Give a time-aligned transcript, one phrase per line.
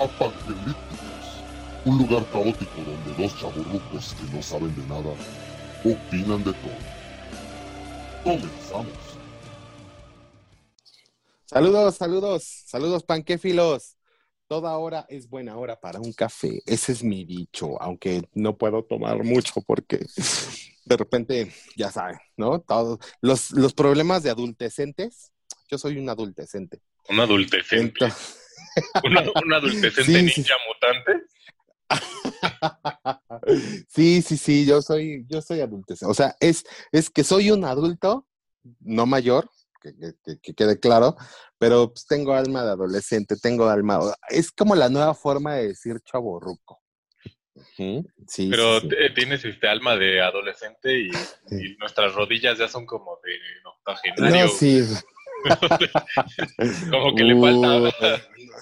[0.00, 1.42] a Pangelíticos,
[1.84, 5.14] un lugar caótico donde dos chaburrucos que no saben de nada
[5.84, 6.98] opinan de todo.
[8.24, 8.92] Comenzamos.
[11.44, 13.96] Saludos, saludos, saludos panquéfilos.
[14.48, 16.62] Toda hora es buena hora para un café.
[16.66, 20.06] Ese es mi dicho, aunque no puedo tomar mucho porque
[20.84, 22.60] de repente, ya saben, ¿no?
[22.60, 25.32] Todos los, los problemas de adultecentes.
[25.70, 26.80] Yo soy un adultecente.
[27.10, 28.04] Un adultecente.
[28.06, 28.44] Entonces-
[29.04, 30.52] ¿Un, un adultecente Sí, ninja sí.
[30.68, 31.24] mutante?
[33.88, 36.10] sí, sí, sí, yo soy, yo soy adultecente.
[36.10, 38.26] O sea, es, es que soy un adulto,
[38.80, 39.48] no mayor,
[39.80, 41.16] que, que- que- que quede claro,
[41.58, 44.00] pero pues, tengo alma de adolescente, tengo alma.
[44.28, 46.80] Es como la nueva forma de decir chaborruco.
[47.54, 48.96] Ujú, Sí, Pero sí, sí.
[48.96, 51.10] t- tienes este alma de adolescente y,
[51.48, 51.74] Sí.
[51.74, 53.32] y nuestras rodillas ya son como de
[53.68, 54.44] octogenario.
[54.46, 54.82] No, sí.
[56.90, 57.78] como que le falta,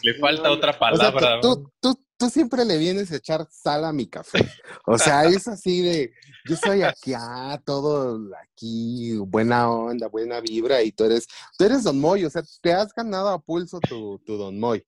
[0.03, 1.41] le falta otra O sea, palabra.
[1.41, 4.39] tú, tú, tú, siempre le vienes a echar sal a mi café.
[4.87, 6.13] O sea, es así de,
[6.49, 11.27] yo soy aquí, ah, todo aquí, buena onda, buena vibra, y tú eres,
[11.59, 14.85] tú eres Don Moy, o sea, te has ganado a pulso tu, tu Don Moy.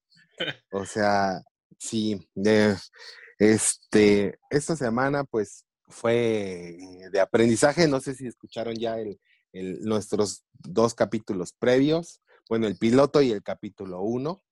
[0.71, 1.41] O sea,
[1.77, 2.75] sí, de,
[3.37, 6.77] este, esta semana, pues, fue
[7.11, 9.19] de aprendizaje, no sé si escucharon ya el,
[9.53, 14.43] el- nuestros dos capítulos previos, bueno, el piloto y el capítulo uno,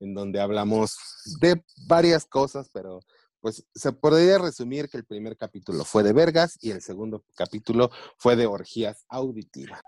[0.00, 0.96] en donde hablamos
[1.40, 3.00] de varias cosas, pero
[3.40, 7.90] pues se podría resumir que el primer capítulo fue de vergas y el segundo capítulo
[8.18, 9.80] fue de orgías auditivas.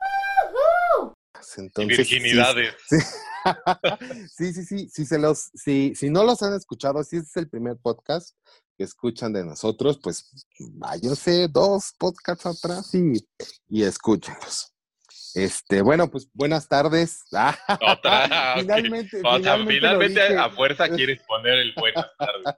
[1.56, 2.74] y Entonces, sí, virginidades.
[4.36, 7.36] Sí, sí, sí, sí, se los, si, si no los han escuchado, si este es
[7.36, 8.36] el primer podcast
[8.78, 13.14] que escuchan de nosotros, pues váyanse dos podcasts atrás y,
[13.68, 14.72] y escúchenlos.
[15.34, 17.24] Este, bueno, pues buenas tardes.
[17.34, 17.58] Ah,
[17.98, 22.54] Otra, finalmente, O finalmente a fuerza quieres poner el buenas tardes.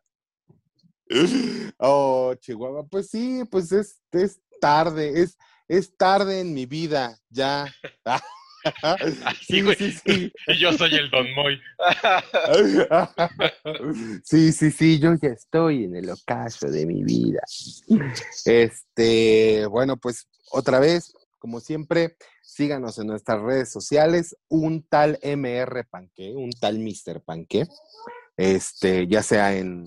[1.79, 5.37] Oh, Chihuahua, pues sí, pues es, es tarde, es,
[5.67, 7.67] es tarde en mi vida, ya.
[9.25, 9.77] Así, güey.
[10.47, 11.61] Y yo soy el Don Moy.
[14.25, 17.41] Sí, sí, sí, yo ya estoy en el ocaso de mi vida.
[18.45, 25.85] Este, bueno, pues otra vez, como siempre, síganos en nuestras redes sociales, un tal MR
[25.89, 27.23] Panque, un tal Mr.
[27.25, 27.67] Panque,
[28.37, 29.87] este, ya sea en,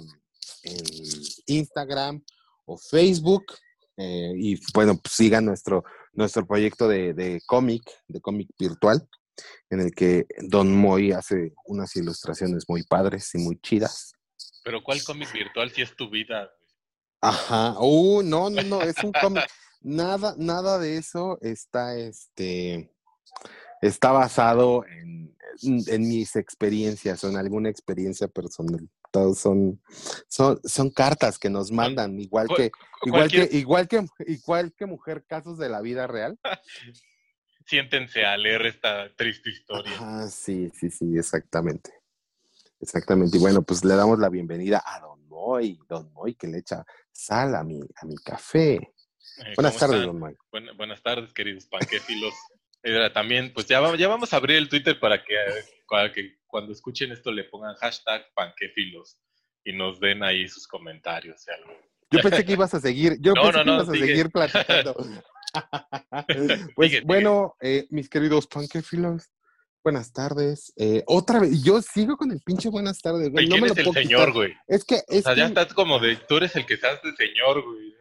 [0.63, 0.83] en
[1.47, 2.23] Instagram
[2.65, 3.45] o Facebook,
[3.97, 9.07] eh, y bueno, pues sigan nuestro, nuestro proyecto de, de cómic, de cómic virtual,
[9.69, 14.13] en el que Don Moy hace unas ilustraciones muy padres y muy chidas.
[14.63, 16.51] Pero ¿cuál cómic virtual si es tu vida?
[17.21, 17.75] Ajá.
[17.79, 19.45] Uh, no, no, no, es un cómic.
[19.85, 22.89] Nada, nada de eso está, este,
[23.81, 28.89] está basado en, en mis experiencias o en alguna experiencia personal.
[29.13, 29.79] Todos son,
[30.27, 32.71] son, son cartas que nos mandan, igual que,
[33.05, 36.39] igual que, igual que, igual que mujer, casos de la vida real.
[37.67, 39.93] Siéntense a leer esta triste historia.
[39.99, 41.91] Ah, sí, sí, sí, exactamente.
[42.79, 43.37] Exactamente.
[43.37, 46.83] Y bueno, pues le damos la bienvenida a Don Moy, Don Moy que le echa
[47.11, 48.73] sal a mi, a mi café.
[48.73, 50.05] Eh, Buenas ¿cómo tardes, están?
[50.07, 50.35] Don Moy.
[50.51, 52.33] Buen- buenas tardes, queridos panquéfilos.
[52.85, 55.37] Eh, también, pues ya, ya vamos a abrir el Twitter para que,
[55.87, 59.17] para que cuando escuchen esto le pongan hashtag panquéfilos
[59.65, 61.73] y nos den ahí sus comentarios y algo.
[62.11, 64.29] Yo pensé que ibas a seguir, yo No, pensé no, que no, ibas a seguir
[64.29, 64.95] platicando.
[66.75, 67.01] pues Sigue, sigue.
[67.05, 69.31] bueno, eh, mis queridos panquefilos,
[69.83, 70.71] buenas tardes.
[70.75, 73.47] Eh, otra vez, yo sigo con el pinche buenas tardes, güey.
[73.47, 74.33] Güey, No ¿Quién me es lo el puedo señor, quitar.
[74.33, 74.53] güey?
[74.67, 77.11] Es que, O es ya que, estás como de, tú eres el que se hace
[77.17, 77.93] señor, güey.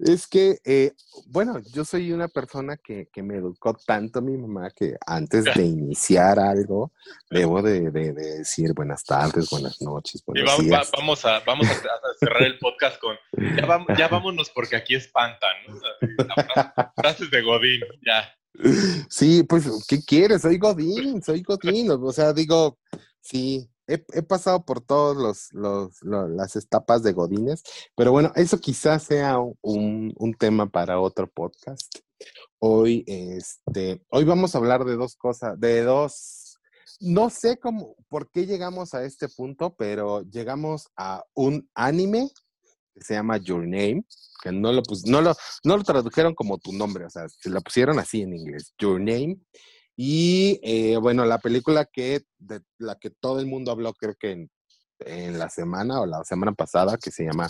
[0.00, 0.92] Es que, eh,
[1.26, 5.64] bueno, yo soy una persona que, que me educó tanto mi mamá que antes de
[5.64, 6.92] iniciar algo,
[7.30, 10.90] debo de, de- de decir buenas tardes, buenas noches, buenos vamos, días.
[10.96, 13.16] vamos, a, vamos a, a cerrar el podcast con,
[13.56, 15.74] ya, vam- ya vámonos porque aquí espantan, ¿no?
[16.44, 18.34] Frase- frases de Godín, ya.
[19.08, 20.42] Sí, pues, ¿qué quieres?
[20.42, 21.90] Soy Godín, soy Godín.
[21.92, 22.76] O sea, digo,
[23.20, 27.62] sí, he, he pasado por todas los, los, lo- las etapas de Godines,
[27.96, 31.92] pero bueno, eso quizás sea un, un tema para otro podcast.
[32.60, 36.58] Hoy, este, hoy vamos a hablar de dos cosas, de dos,
[37.00, 42.28] no sé cómo, por qué llegamos a este punto, pero llegamos a un anime
[42.94, 44.04] que se llama Your Name,
[44.42, 45.34] que no lo, pus- no lo,
[45.64, 48.98] no lo tradujeron como tu nombre, o sea, se lo pusieron así en inglés, Your
[49.00, 49.38] Name.
[50.00, 54.30] Y eh, bueno, la película que de la que todo el mundo habló, creo que
[54.30, 54.50] en,
[55.00, 57.48] en la semana o la semana pasada, que se llama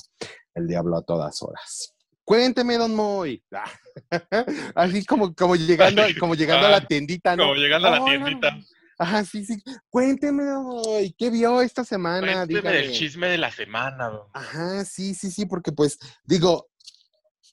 [0.54, 1.92] El Diablo a todas horas.
[2.24, 3.44] Cuénteme, don Moy.
[3.52, 3.70] Ah,
[4.74, 7.42] Así como, como llegando, como llegando a la tiendita, ¿no?
[7.42, 8.58] Como llegando a la tiendita.
[8.96, 9.62] Ajá, sí, sí.
[9.90, 12.46] Cuénteme, hoy, ¿qué vio esta semana?
[12.46, 12.92] Cuénteme Dígame.
[12.92, 14.08] chisme de la semana.
[14.08, 14.26] don.
[14.32, 16.70] Ajá, sí, sí, sí, porque pues digo,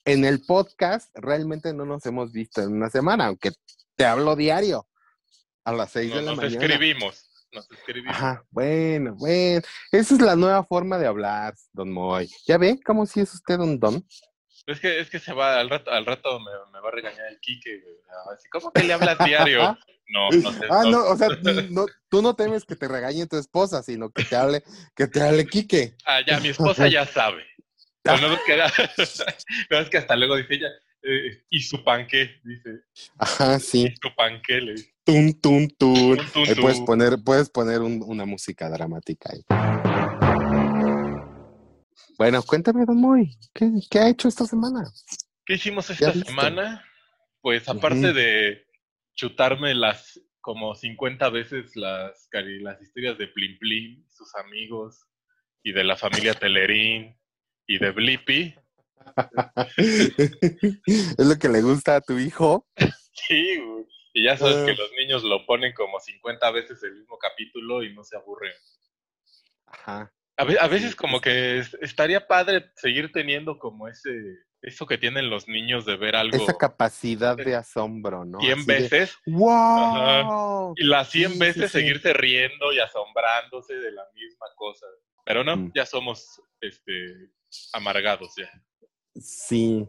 [0.05, 3.51] en el podcast realmente no nos hemos visto en una semana, aunque
[3.95, 4.87] te hablo diario
[5.63, 6.61] a las seis Nos, de la nos mañana.
[6.65, 7.29] escribimos.
[7.51, 8.15] Nos escribimos.
[8.15, 9.61] Ajá, bueno, bueno.
[9.91, 12.29] Esa es la nueva forma de hablar, don Moy.
[12.45, 14.05] ¿Ya ve cómo si es usted un don?
[14.67, 17.27] Es que, es que se va, al rato, al rato me, me va a regañar
[17.27, 17.81] el Quique.
[18.33, 19.77] Así, ¿cómo que le hablas diario?
[20.07, 20.67] No, no sé.
[20.69, 21.29] ah, no- no, o sea,
[21.71, 24.63] no, tú no temes que te regañe tu esposa, sino que te hable,
[24.95, 25.95] que te hable Quique.
[26.05, 27.43] Ah, ya, mi esposa ya sabe.
[28.03, 28.55] Pero no, es que,
[29.71, 30.67] no, es que hasta luego dice ella,
[31.07, 32.81] eh, y su panque, dice,
[33.17, 33.87] Ajá, sí.
[33.87, 34.93] y su panque, le dice.
[35.05, 36.17] Tun, tun,
[36.47, 39.43] Ahí puedes poner, puedes poner un- una música dramática ahí.
[42.17, 44.83] Bueno, cuéntame, Don Moy, ¿qué, qué ha hecho esta semana?
[45.45, 46.83] ¿Qué hicimos esta semana?
[47.41, 48.65] Pues aparte de
[49.15, 55.05] chutarme las como 50 veces las, las historias de Plim Plim, sus amigos,
[55.63, 57.15] y de la familia Telerín,
[57.67, 58.55] y de Blippi,
[59.77, 62.67] es lo que le gusta a tu hijo.
[63.13, 63.85] sí, güey.
[64.13, 64.65] y ya sabes Ah.
[64.65, 68.53] que los niños lo ponen como 50 veces el mismo capítulo y no se aburren.
[69.67, 70.11] Ajá.
[70.37, 74.11] A, ve- a veces como que es- estaría padre seguir teniendo como ese,
[74.61, 78.39] eso que tienen los niños de ver algo Esa capacidad de asombro, ¿no?
[78.39, 81.83] 100 Así de, veces y las 100 Sí, veces sí, sí.
[81.83, 84.85] seguirse riendo y asombrándose de la misma cosa.
[85.25, 85.71] Pero no, Mm.
[85.75, 87.29] ya somos este
[87.73, 88.49] amargados ya.
[89.19, 89.87] Sí,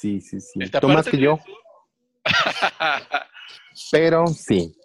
[0.00, 0.58] sí, sí, sí.
[0.70, 1.38] Tú más aparte que yo,
[3.92, 4.76] pero sí.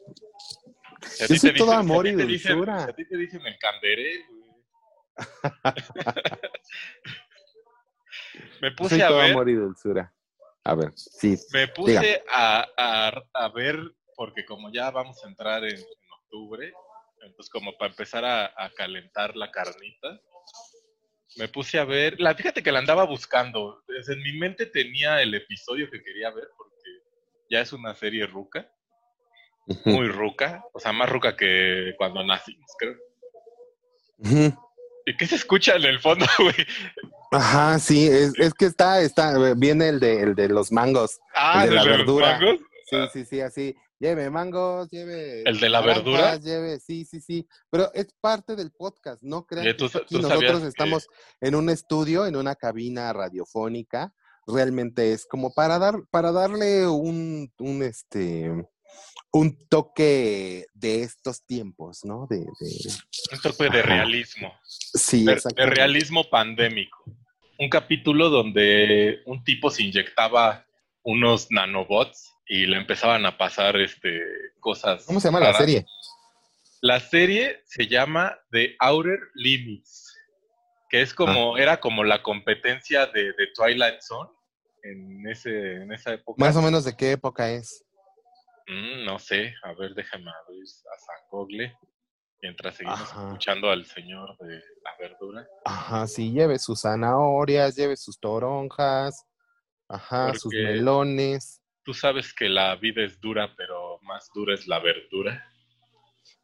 [1.28, 2.84] Yo soy todo amor y dulzura.
[2.84, 4.26] a ti te dicen el canderé.
[8.62, 10.14] Me Soy puse a todo ver, amor y dulzura.
[10.64, 11.36] A ver, sí.
[11.52, 13.80] me puse a, a- a ver,
[14.16, 16.72] porque como ya vamos a entrar en, en octubre,
[17.24, 20.22] entonces como para empezar a, a calentar la carnita,
[21.38, 25.22] me puse a ver, la, fíjate que la andaba buscando, Desde en mi mente tenía
[25.22, 26.90] el episodio que quería ver, porque
[27.50, 28.70] ya es una serie ruca,
[29.86, 32.96] muy ruca, o sea, más ruca que cuando nacimos, creo.
[35.06, 36.54] ¿Y qué se escucha en el fondo, güey?
[37.32, 41.20] Ajá, sí, es, es que está, está, viene el de, el de los mangos.
[41.34, 42.40] Ah, El de la ¿el los verdura.
[42.40, 42.60] mangos?
[42.86, 43.76] Sí, sí, sí, así.
[44.02, 45.44] Lleve mangos, lleve.
[45.46, 46.36] ¿El de la naranjas, verdura?
[46.38, 47.48] Lleve, sí, sí, sí.
[47.70, 50.40] Pero es parte del podcast, no crean Oye, que ¿tú es sa- aquí tú sabías
[50.42, 51.08] nosotros que- estamos
[51.40, 54.12] en un estudio, en una cabina radiofónica.
[54.48, 58.50] Realmente es como para dar, para darle un, un este,
[59.32, 62.26] un toque de estos tiempos, ¿no?
[62.28, 62.92] De, de-
[63.34, 64.52] Un toque de realismo.
[64.66, 67.04] sí, de, de realismo pandémico.
[67.60, 70.66] Un capítulo donde un tipo se inyectaba
[71.04, 74.20] unos nanobots y le empezaban a pasar este
[74.60, 75.06] cosas.
[75.06, 75.86] ¿Cómo se llama la serie?
[76.82, 80.14] La serie se llama The Outer Limits,
[80.90, 81.62] que es como, Ah.
[81.62, 84.30] era como la competencia de, de Twilight Zone
[84.84, 86.44] en, ese, en esa época.
[86.44, 87.86] Más o menos de qué época es.
[88.68, 91.74] Mm, no sé, a ver, déjame abrir a San Google
[92.42, 93.28] mientras seguimos Ajá.
[93.28, 95.48] escuchando al señor de la verdura.
[95.64, 99.26] Ajá, sí, lleve sus zanahorias, lleve sus toronjas,
[99.88, 101.61] ajá, sus melones.
[101.84, 105.48] Tú sabes que la vida es dura, pero más dura es la verdura.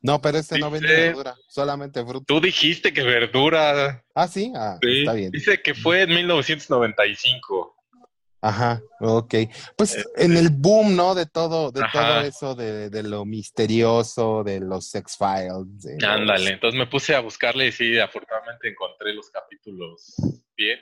[0.01, 2.25] No, pero este no vende verdura, solamente fruta.
[2.27, 4.03] Tú dijiste que verdura.
[4.15, 4.99] Ah, sí, ah, Sí.
[4.99, 5.31] está bien.
[5.31, 7.75] Dice que fue en 1995.
[8.39, 9.33] Ajá, ok.
[9.75, 11.15] Pues Este- en el boom, ¿no?
[11.15, 11.91] De todo, de Ajá.
[11.99, 15.51] todo eso, de, de lo misterioso, de los sex files.
[15.51, 20.15] los- Ándale, entonces me puse a buscarle y sí, afortunadamente encontré los capítulos
[20.55, 20.79] bien.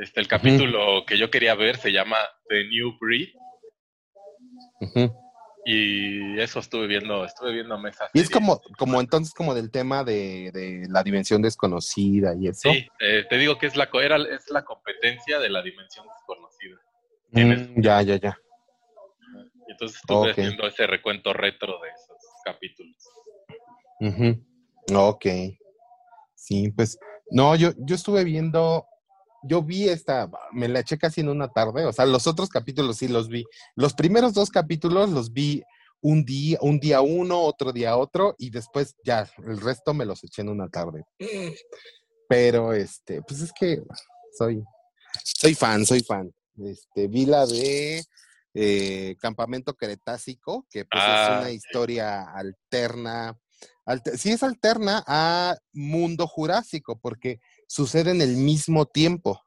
[0.00, 2.16] Este, el capítulo que yo quería ver se llama
[2.48, 3.28] The New Breed
[5.66, 10.02] y eso estuve viendo, estuve viendo esa Y es como, como entonces como del tema
[10.02, 12.70] de, de la dimensión desconocida y eso.
[12.72, 16.06] Sí, eh, te digo que es la, co- era, es la competencia de la dimensión
[16.16, 16.76] desconocida.
[17.32, 18.38] Mm, ya, ya, ya.
[19.68, 22.96] Y entonces estuve haciendo ese recuento retro de esos capítulos.
[24.00, 24.42] Ujú.
[24.96, 25.26] Ok.
[26.34, 26.98] Sí, pues,
[27.30, 28.86] no, yo, yo estuve viendo,
[29.42, 32.98] yo vi esta, me la eché casi en una tarde, o sea, los otros capítulos
[32.98, 33.44] sí los vi.
[33.74, 35.62] Los primeros dos capítulos los vi
[36.02, 40.22] un día, un día uno, otro día otro, y después ya, el resto me los
[40.24, 41.04] eché en una tarde.
[42.28, 43.82] Pero, este, pues es que
[44.36, 44.62] soy,
[45.24, 46.32] soy fan, soy fan.
[46.58, 48.04] Este, vi la de
[48.54, 51.54] eh, Campamento Cretácico, que pues Ah, es una sí.
[51.56, 53.38] historia alterna,
[53.84, 59.40] alte- sí es alterna a Mundo Jurásico, porque sucede en el mismo tiempo.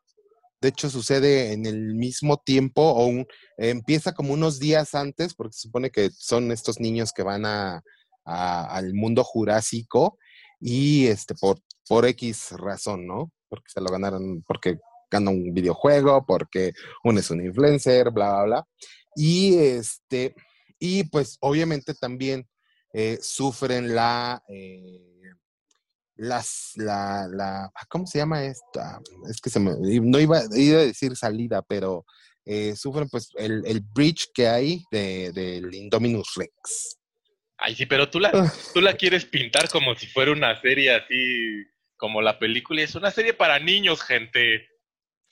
[0.61, 3.27] De hecho, sucede en el mismo tiempo o un-
[3.57, 7.83] empieza como unos días antes, porque se supone que son estos niños que van a,
[8.25, 10.17] al mundo jurásico
[10.61, 13.29] y este por, por X razón, ¿no?
[13.49, 14.77] Porque se lo ganaron, porque
[15.11, 16.71] gana un videojuego, porque
[17.03, 18.67] uno es un influencer, bla, bla, bla.
[19.17, 20.33] Y este,
[20.79, 22.47] y pues obviamente también
[22.93, 25.12] eh, sufren la, eh,
[26.15, 28.99] las, la, la, ah, ¿cómo se llama esta?
[29.29, 32.05] Es que se me, no iba, iba a decir salida, pero
[32.45, 36.97] eh, sufren pues el, el bridge que hay de, del Indominus Rex.
[37.57, 38.51] Ay, sí, pero tú la, Ah.
[38.73, 41.63] tú la quieres pintar como si fuera una serie así,
[41.97, 42.81] como la película.
[42.81, 44.67] y Es una serie para niños, gente.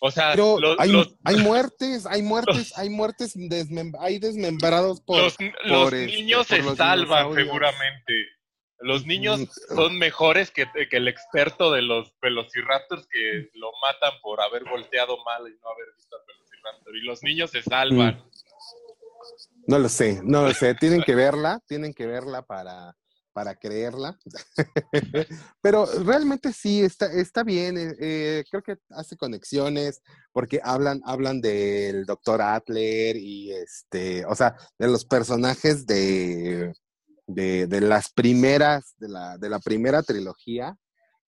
[0.04, 5.02] O sea, Pero los, hay, los, hay muertes, hay muertes, hay muertes, desmem- hay desmembrados
[5.02, 5.18] por...
[5.22, 8.14] los- por, este, niños por se salvan seguramente.
[8.82, 14.20] Los niños Mm, son mejores que, que el experto de los velociraptors que lo matan
[14.22, 16.96] por haber volteado mal y no haber visto al velociraptor.
[16.96, 18.16] Y los niños se salvan.
[18.16, 18.32] Mm.
[19.68, 20.76] No lo sé, no lo sé.
[20.76, 22.96] Tienen que verla, tienen que verla para,
[23.32, 24.18] para creerla.
[25.62, 27.78] Pero realmente sí, está, está bien.
[27.78, 34.36] eh, eh, creo que hace conexiones porque hablan, hablan del doctor Adler y este, o
[34.36, 36.74] sea, de los personajes de,
[37.34, 40.76] de, las primeras, de la, de la primera trilogía.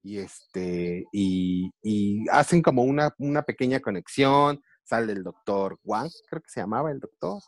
[0.02, 4.60] Y este, y hacen como una, una pequeña conexión.
[4.84, 7.40] Sale el doctor Wang, creo que se llamaba el doctor.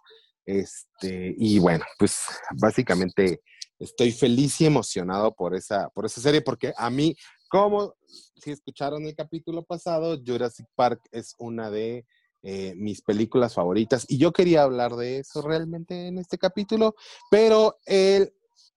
[0.46, 2.20] Este, y bueno, pues
[2.60, 3.42] básicamente
[3.78, 7.16] estoy feliz y emocionado por esa, por esa serie, porque a mí,
[7.48, 7.94] como
[8.36, 12.06] si escucharon el capítulo pasado, Jurassic Park es una de
[12.42, 16.94] eh, mis películas favoritas y yo quería hablar de eso realmente en este capítulo,
[17.28, 18.32] pero el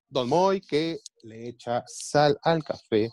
[0.09, 3.11] Don Moy que le echa sal al café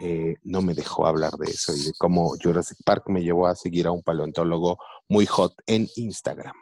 [0.00, 3.54] eh, no me dejó hablar de eso y de cómo Jurassic Park me llevó a
[3.54, 4.78] seguir a un paleontólogo
[5.08, 6.54] muy hot en Instagram.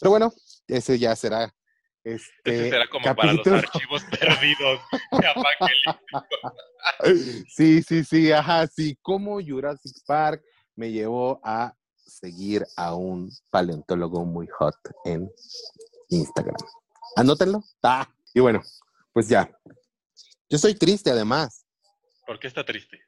[0.00, 0.32] Pero bueno,
[0.66, 1.54] ese ya será
[2.02, 3.56] este Ese será como para los capítulo.
[3.56, 4.80] archivos perdidos
[5.12, 5.28] de.
[7.48, 8.98] Sí, sí, sí, ajá, sí.
[9.02, 10.42] Cómo Jurassic Park
[10.74, 15.30] me llevó a seguir a un paleontólogo muy hot en
[16.08, 16.56] Instagram.
[17.16, 17.62] Anótenlo.
[17.82, 18.62] Ah, y bueno,
[19.12, 19.50] pues ya.
[20.48, 21.66] Yo estoy triste además.
[22.24, 23.00] ¿Por qué está triste?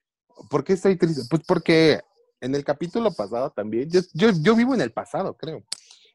[0.51, 1.23] ¿Por qué estoy triste?
[1.31, 2.01] Pues porque
[2.41, 5.63] en el capítulo pasado también, yo, yo, yo vivo en el pasado, creo.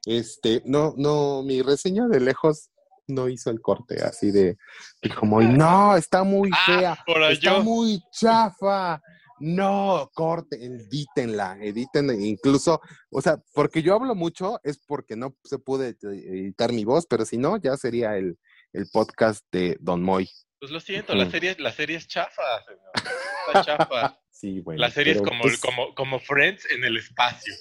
[0.05, 2.69] Este, no, no, mi reseña de lejos
[3.07, 4.57] no hizo el corte así de,
[5.01, 7.63] de como, no, está muy fea, Ah, por está yo.
[7.63, 9.01] muy chafa.
[9.39, 12.79] No, corte, edítenla, editen, incluso,
[13.11, 17.25] o sea, porque yo hablo mucho es porque no se puede editar mi voz, pero
[17.25, 18.37] si no, ya sería el,
[18.75, 20.29] el podcast de Don Moy.
[20.59, 23.15] Pues lo siento, la serie, la serie es chafa, señor.
[23.47, 24.19] Está chafa.
[24.35, 24.81] Sí, bueno.
[24.81, 27.53] La serie es como, pues, como, como Friends en el espacio.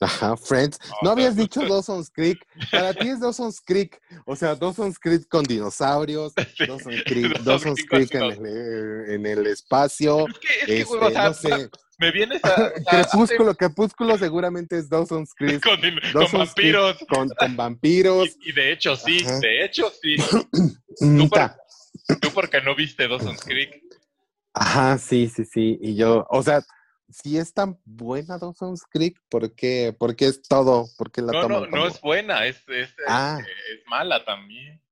[0.00, 0.76] Ajá, Friends.
[0.80, 2.44] No, No habías dicho Dawson's Creek.
[2.72, 3.96] Para ti es Dawson's Creek.
[4.26, 6.32] O sea, Dawson's Creek con dinosaurios.
[6.56, 6.66] Sí.
[6.66, 10.26] Dawson's Creek, Dawson's Creek en el, en el espacio.
[10.26, 11.70] Es que, es que, Este, güey, o sea, no sé.
[11.98, 12.48] me vienes a...
[12.56, 16.96] sea, Crepúsculo, Crepúsculo seguramente es Dawson's Creek con, con vampiros.
[17.08, 18.28] con, con vampiros.
[18.40, 19.38] Y, y de hecho sí, Ajá.
[19.40, 20.16] de hecho sí.
[21.00, 21.52] Mm, por-.
[22.20, 23.80] Tú porque no viste Dawson's Creek.
[24.52, 25.78] Ajá, sí, sí, sí.
[25.80, 26.60] Y yo, o sea,
[27.08, 30.86] si es tan buena Dawson's Creek, ¿por qué, por qué es todo?
[30.98, 33.38] ¿Por qué la No, toman no, no es buena, es, es, Ah.
[33.40, 34.82] es mala también.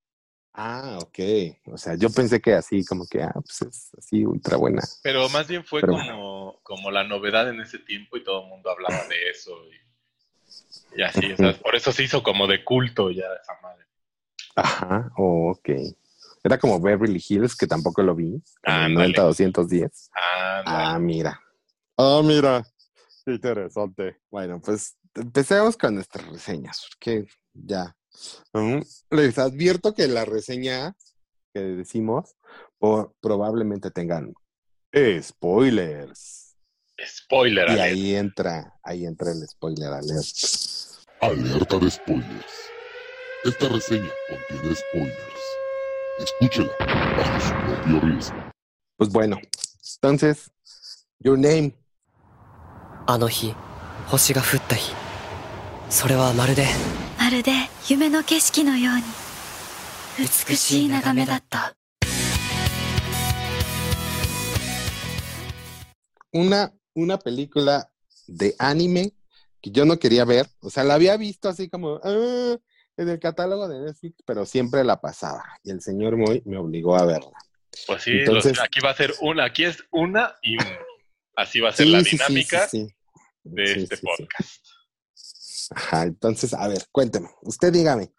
[0.59, 1.19] Ah, ok.
[1.67, 4.83] O sea, yo pensé que así, como que, ah, pues es así ultra buena.
[5.03, 8.49] Pero más bien fue Pero como, como la novedad en ese tiempo y todo el
[8.49, 9.53] mundo hablaba de eso.
[9.67, 13.85] Y, y así, o sea, por eso se hizo como de culto ya esa madre.
[14.55, 15.69] Ajá, oh, ok.
[16.43, 18.43] Era como Beverly Hills, que tampoco lo vi.
[18.63, 19.15] Ándale.
[19.15, 20.09] 90-210.
[20.15, 21.39] Ah, Ah, mira.
[21.99, 22.65] Ah, mira.
[23.27, 24.21] Qué interesante.
[24.31, 27.95] Bueno, pues empecemos con nuestras reseñas, porque ya.
[28.54, 28.82] Mm,
[29.12, 30.94] Les advierto que las reseñas
[31.54, 32.36] que decimos
[32.78, 34.34] por- probablemente tengan
[35.22, 36.56] spoilers.
[37.06, 37.82] spoiler, Y alert.
[37.82, 40.26] ahí entra, ahí entra el spoiler alert.
[41.22, 42.54] Alerta de spoilers.
[43.44, 45.42] Esta reseña contiene spoilers.
[46.20, 46.72] Escúchela
[47.18, 48.36] bajo su propio riesgo.
[48.98, 49.38] Pues bueno,
[49.96, 50.52] entonces,
[51.20, 51.74] your name.
[53.08, 53.56] あの日
[54.08, 54.94] 星が降った日
[55.90, 56.66] それはまるで
[57.26, 57.52] まるで
[57.90, 59.04] 夢の景色のように
[60.48, 61.76] 美しい眺めだった。
[66.34, 67.90] una, una película
[68.28, 69.14] de anime
[69.62, 70.48] que yo no quería ver.
[70.62, 72.56] O sea, la había visto así como ah,
[72.98, 75.44] en el catálogo de Netflix, pero siempre la pasaba.
[75.64, 77.32] Y el señor Moy me obligó a verla.
[77.88, 80.78] Pues sí, Entonces- los- aquí va a ser una, aquí es una y una.
[81.36, 82.96] Así va a ser Sí, la sí, sí, dinámica sí, sí.
[83.44, 84.08] de Sí, este sí, sí.
[84.24, 84.66] podcast.
[85.71, 87.29] Ajá, entonces, a ver, cuénteme.
[87.43, 88.13] Usted dígame.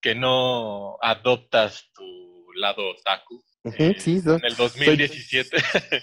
[0.00, 3.42] Que no adoptas tu lado otaku.
[3.64, 5.56] Eh, sí, soy, en el 2017.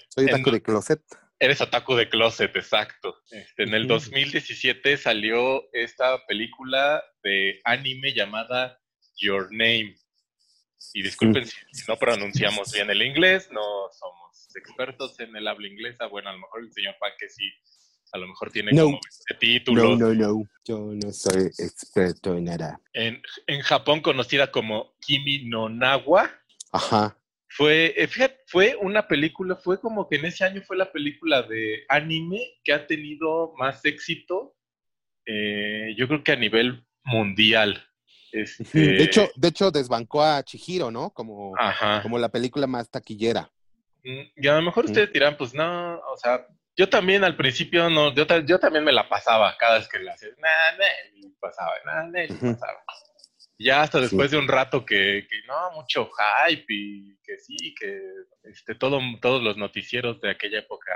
[0.10, 1.02] soy en- otaku de closet.
[1.40, 3.16] Eres otaku de closet, exacto.
[3.32, 3.94] Este, en el Ujú.
[3.96, 8.80] 2017 salió esta película de anime llamada
[9.18, 9.96] Your Name.
[10.94, 15.68] Y disculpen si si no pronunciamos bien el inglés, no somos expertos en el habla
[15.68, 16.06] inglesa.
[16.08, 17.50] Bueno, a lo mejor el señor Paque sí,
[18.14, 18.86] a lo mejor tiene No.
[18.86, 19.96] como este título.
[19.96, 20.44] No, no, no.
[20.66, 22.80] Yo no soy experto en nada.
[22.94, 26.30] En, en Japón conocida como Kimi no Nawa.
[26.72, 27.18] Ajá.
[27.50, 31.42] Fue, eh, fíjate, fue una película, fue como que en ese año fue la película
[31.44, 34.56] de anime que ha tenido más éxito,
[35.26, 37.84] eh, yo creo que a nivel mundial.
[38.32, 41.10] Este, De hecho, de hecho desbancó a Chihiro, ¿no?
[41.10, 42.02] Como, ajá.
[42.02, 43.52] como la película más taquillera.
[44.06, 47.90] Mm, Y a lo mejor ustedes dirán, pues no, o sea, yo también al principio
[47.90, 50.86] no, yo, ta- yo también me la pasaba cada vez que la hacía, nah,
[51.16, 51.74] y pasaba,
[52.28, 52.54] y Ujú.
[52.54, 52.84] pasaba.
[53.60, 56.10] Ya hasta después de un rato que, que no, mucho
[56.48, 58.02] hype y que sí, que
[58.44, 60.94] este, todo, todos los noticieros de aquella época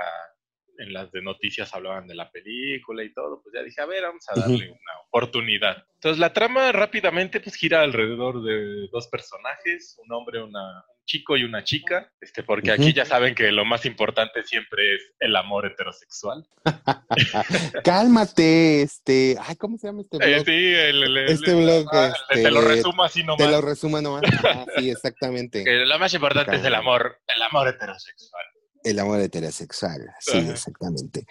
[0.78, 4.02] en las de noticias hablaban de la película y todo, pues ya dije, a ver,
[4.02, 5.84] vamos a darle una oportunidad.
[5.94, 11.36] Entonces la trama rápidamente pues gira alrededor de dos personajes, un hombre, una, un chico
[11.36, 12.92] y una chica, este, porque aquí Ujú.
[12.92, 16.46] ya saben que lo más importante siempre es el amor heterosexual.
[17.84, 19.36] Cálmate, este.
[19.40, 20.44] Ay, ¿cómo se llama este Eh, blog?
[20.44, 23.38] sí, el, el- el- Este blog, ah, este, te lo resumo así nomás.
[23.46, 24.22] Te lo resumo nomás.
[24.24, 25.64] Ajá, sí, exactamente.
[25.64, 28.44] Que lo más importante es el amor, el amor heterosexual.
[28.86, 30.52] El amor heterosexual, sí, Ajá.
[30.52, 31.26] exactamente.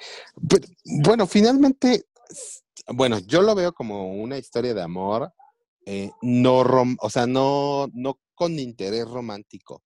[0.50, 0.68] Pero,
[1.04, 2.06] bueno, finalmente,
[2.88, 5.32] bueno, yo lo veo como una historia de amor,
[5.86, 9.84] eh, no rom, o sea, no, no con interés romántico.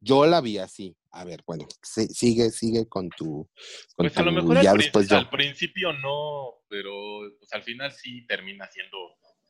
[0.00, 0.96] Yo la vi así.
[1.12, 3.48] A ver, bueno, sí- sigue, sigue con tu.
[3.94, 5.18] Con Pues a lo mejor al, después yo.
[5.18, 6.90] al principio no, pero
[7.38, 8.96] pues al final sí termina siendo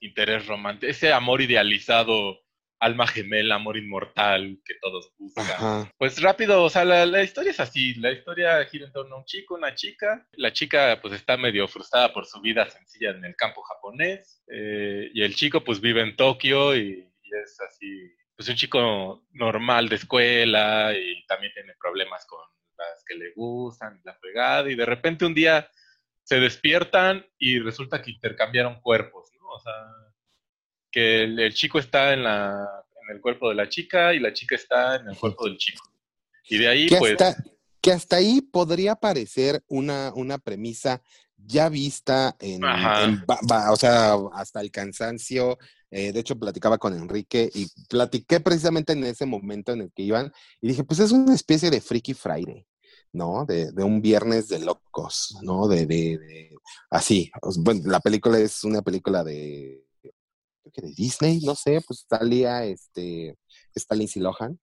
[0.00, 0.90] interés romántico.
[0.90, 2.36] Ese amor idealizado,
[2.82, 5.46] alma gemela, amor inmortal que todos buscan.
[5.46, 5.92] Ajá.
[5.96, 7.94] Pues rápido, o sea, la, la historia es así.
[7.94, 10.26] La historia gira en torno a un chico, una chica.
[10.32, 14.42] La chica pues está medio frustrada por su vida sencilla en el campo japonés.
[14.48, 19.24] eh, y el chico pues vive en Tokio y, y es así, pues un chico
[19.30, 22.40] normal de escuela y también tiene problemas con
[22.76, 24.68] las que le gustan, la fregada.
[24.68, 25.70] Y de repente un día
[26.24, 29.46] se despiertan y resulta que intercambiaron cuerpos, ¿no?
[29.48, 29.72] O sea,
[30.92, 32.68] que el, el chico está en, la,
[33.08, 35.90] en el cuerpo de la chica y la chica está en el cuerpo del chico.
[36.48, 37.42] Y de ahí, que, pues, hasta,
[37.80, 41.02] que hasta ahí podría parecer una, una premisa
[41.44, 42.60] ya vista en,
[43.04, 45.58] en ba- ba- o sea, hasta el cansancio.
[45.90, 50.02] Eh, de hecho, platicaba con Enrique y platiqué precisamente en ese momento en el que
[50.02, 52.64] iban y dije, pues es una especie de Freaky Friday,
[53.12, 53.44] ¿no?
[53.46, 55.68] De, de un viernes de locos, ¿no?
[55.68, 56.56] De, de, de-
[56.90, 57.30] así.
[57.58, 59.84] Bueno, la película es una película de,
[60.62, 63.36] creo que de Disney, no sé, pues salía este,
[63.74, 64.58] está Lindsay Lohan.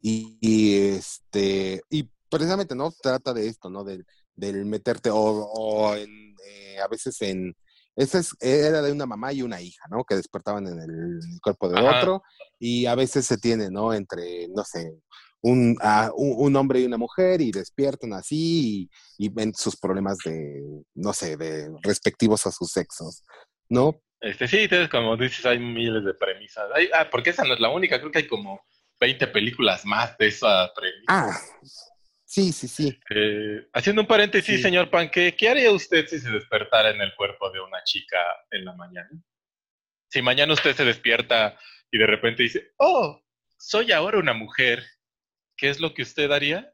[0.00, 2.92] Y, y, este, y precisamente, ¿no?
[2.92, 3.84] Trata de esto, ¿no?
[3.84, 7.54] Del, del meterte, o, o en, eh, a veces en,
[7.96, 10.04] esa es, era de una mamá y una hija, ¿no?
[10.04, 11.98] Que despertaban en el, cuerpo de Ajá.
[11.98, 12.22] otro,
[12.58, 13.92] y a veces se tiene, ¿no?
[13.92, 14.94] Entre, no sé,
[15.42, 18.88] un, ah, un, un hombre y una mujer, y despiertan así,
[19.18, 20.62] y, y ven sus problemas de,
[20.94, 23.22] no sé, de respectivos a sus sexos,
[23.68, 24.00] ¿no?
[24.22, 26.64] Este, sí, entonces, como dices, hay miles de premisas.
[26.74, 28.64] Hay- ah, porque esa no es la única, creo que hay como
[29.00, 31.04] 20 películas más de esa premisa.
[31.08, 31.36] Ah,
[32.24, 32.98] sí, sí, sí.
[33.10, 34.62] Eh, haciendo un paréntesis, Sí.
[34.62, 38.18] señor Panque, ¿qué haría usted si se despertara en el cuerpo de una chica
[38.50, 39.10] en la mañana?
[40.08, 41.58] Si mañana usted se despierta
[41.90, 43.20] y de repente dice, oh,
[43.58, 44.84] soy ahora una mujer,
[45.56, 46.72] ¿qué es lo que usted haría?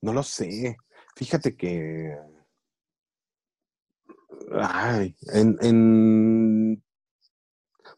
[0.00, 0.76] No lo sé.
[1.16, 2.12] Fíjate que.
[4.60, 6.84] Ay, en, en-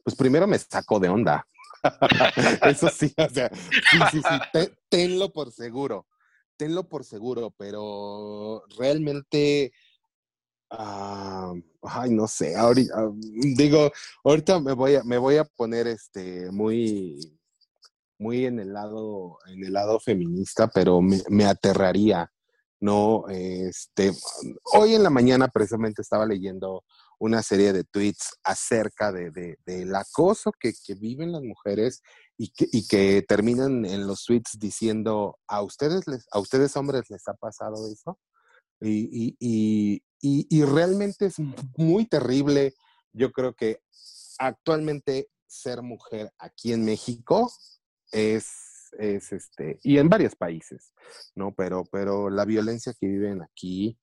[0.03, 1.47] Pues primero me saco de onda.
[2.65, 3.51] Eso sí, o sea,
[3.91, 4.35] sí, sí, sí.
[4.53, 6.07] te- tenlo por seguro.
[6.57, 9.73] Tenlo por seguro, pero realmente.
[10.71, 11.53] ah,
[11.83, 12.55] ay, no sé.
[12.57, 13.11] Ahorita,
[13.57, 13.91] digo,
[14.25, 17.39] ahorita me voy a, me voy a poner este muy
[18.17, 22.31] muy en el lado, en el lado feminista, pero me, me aterraría,
[22.85, 23.25] ¿no?
[23.31, 24.13] Este,
[24.75, 26.85] hoy en la mañana precisamente estaba leyendo
[27.19, 32.03] una serie de tweets acerca de, de- del acoso que, que viven las mujeres
[32.37, 37.05] y que, y que terminan en los tweets diciendo, ¿a ustedes, les, a ustedes hombres
[37.09, 38.19] les ha pasado eso?
[38.83, 41.37] Y, y, y, realmente es
[41.79, 42.75] muy terrible.
[43.15, 43.79] Yo creo que
[44.39, 47.51] actualmente ser mujer aquí en México
[48.13, 48.47] es,
[48.99, 50.93] es este, y en varios países,
[51.35, 51.55] ¿no?
[51.55, 53.99] Pero, pero la violencia que viven aquí,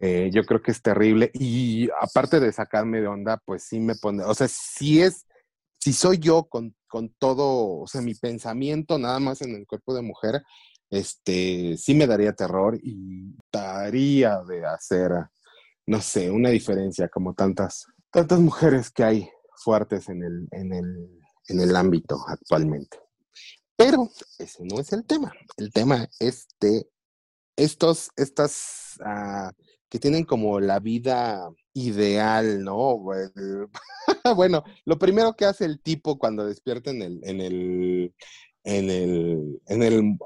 [0.00, 1.30] eh, yo creo que es terrible.
[1.34, 5.26] Y aparte de sacarme de onda, pues sí me pone, o sea, sí es,
[5.78, 9.94] si soy yo con, con todo, o sea, mi pensamiento nada más en el cuerpo
[9.94, 10.42] de mujer,
[10.90, 15.10] este, sí me daría terror y daría de hacer,
[15.86, 21.20] no sé, una diferencia como tantas, tantas mujeres que hay fuertes en el, en el,
[21.48, 23.03] en el ámbito actualmente.
[23.76, 24.08] Pero
[24.38, 25.32] ese no es el tema.
[25.56, 26.86] El tema es de
[27.56, 29.52] estos, estas ah,
[29.88, 32.98] que tienen como la vida ideal, ¿no?
[34.36, 38.14] Bueno, lo primero que hace el tipo cuando despierta en el, en el,
[38.64, 40.18] en el, en el,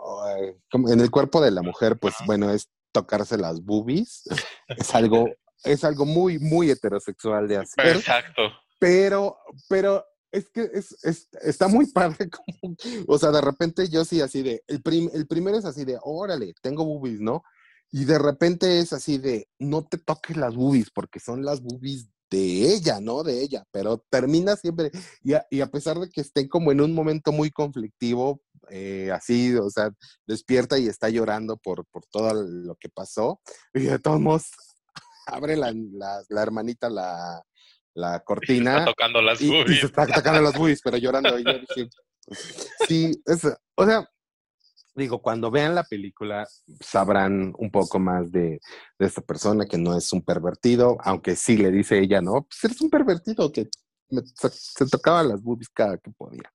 [0.73, 4.23] en el cuerpo de la mujer, pues bueno, es tocarse las boobies.
[4.69, 5.29] Es algo,
[5.65, 8.43] es algo muy, muy heterosexual de hacer Exacto.
[8.79, 14.05] pero, pero es que es, es- está muy padre como, o sea, de repente yo
[14.05, 17.43] sí así de, el, prim- el primero es así de, órale, tengo boobies, ¿no?
[17.91, 22.09] Y de repente es así de, no te toques las boobies, porque son las boobies
[22.31, 23.23] de ella, ¿no?
[23.23, 24.91] De ella, pero termina siempre,
[25.23, 29.11] y a, y a pesar de que estén como en un momento muy conflictivo, eh,
[29.13, 29.91] así, o sea,
[30.27, 33.41] despierta y está llorando por, por todo lo que pasó,
[33.73, 34.49] y de todos modos,
[35.27, 37.43] abre la, la, la hermanita la,
[37.95, 39.81] la Está cortina tocando las y, y boobies.
[39.81, 41.39] se está tocando las boobies, pero llorando.
[41.39, 41.89] Y yo dije,
[42.87, 44.09] sí, es, o sea,
[44.95, 46.47] digo, cuando vean la película
[46.81, 48.61] sabrán un poco más de,
[48.99, 52.65] de esta persona que no es un pervertido, aunque sí le dice ella, no, pues
[52.65, 53.69] eres un pervertido que
[54.11, 56.53] me- se, se tocaba las boobies cada que podía.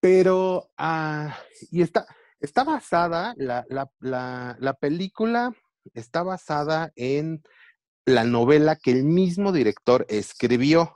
[0.00, 1.36] Pero, ah,
[1.70, 2.06] y está,
[2.40, 5.54] está basada, la, la, la, la película
[5.94, 7.42] está basada en
[8.06, 10.94] la novela que el mismo director escribió.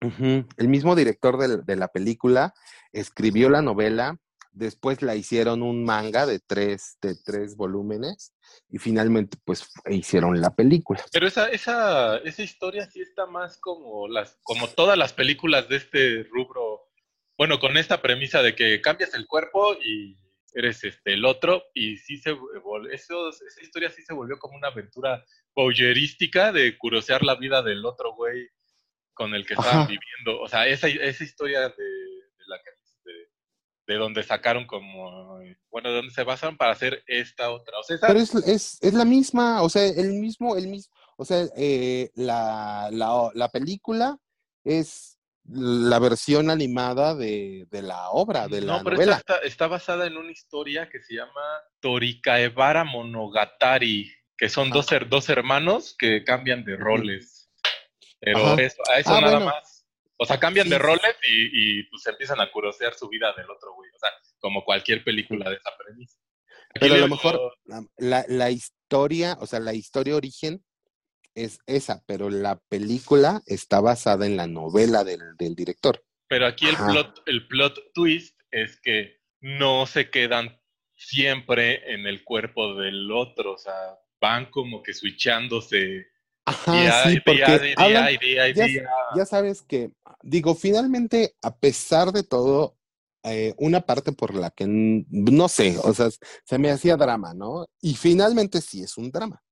[0.00, 2.54] El mismo director del- de, la película
[2.92, 4.18] escribió la novela,
[4.52, 8.32] después la hicieron un manga de tres, de tres volúmenes
[8.68, 11.02] y finalmente pues hicieron la película.
[11.12, 15.76] Pero esa, esa, esa historia sí está más como las, como todas las películas de
[15.76, 16.82] este rubro.
[17.38, 20.18] Bueno, con esta premisa de que cambias el cuerpo y
[20.58, 22.36] eres este el otro, y sí se
[22.90, 25.22] esos, esa historia sí se volvió como una aventura
[25.54, 28.48] voyeurística de curiosear la vida del otro güey
[29.12, 29.86] con el que estaban Ajá.
[29.88, 30.42] viviendo.
[30.42, 32.70] O sea, esa, esa historia de, de la que
[33.04, 35.38] de, de donde sacaron como
[35.70, 37.78] bueno, de donde se basan para hacer esta otra.
[37.78, 40.92] O sea, esa- Pero es, es, es la misma, o sea, el mismo, el mismo,
[41.18, 44.18] o sea, eh, la, la, la película
[44.64, 45.15] es
[45.48, 49.16] la versión animada de, de la obra, de la no, pero novela.
[49.16, 51.40] está, está basada en una historia que se llama
[51.80, 57.50] Torikaebara Monogatari, que son dos, her- dos hermanos que cambian de roles.
[58.20, 59.46] Pero eso, a eso Ah, nada bueno.
[59.46, 59.86] más.
[60.18, 63.50] O sea, cambian Sí, de roles y, y, pues empiezan a curiosear su vida del
[63.50, 63.90] otro güey.
[63.94, 66.18] O sea, como cualquier película de esa premisa.
[66.70, 70.64] Aquí Pero a lo mejor la, la- la historia, o sea, la historia origen
[71.36, 76.04] es esa, pero la película está basada en la novela del, del director.
[76.28, 80.60] Pero aquí el plot, el plot twist es que no se quedan
[80.96, 86.06] siempre en el cuerpo del otro, o sea, van como que switchándose
[86.46, 87.74] Ajá, sí, porque
[89.16, 89.90] ya, sabes que,
[90.22, 92.78] digo, finalmente, a pesar de todo,
[93.24, 96.08] eh, una parte por la que, no sé, o sea,
[96.44, 97.66] se me hacía drama, ¿no?
[97.80, 99.42] Y finalmente sí es un drama,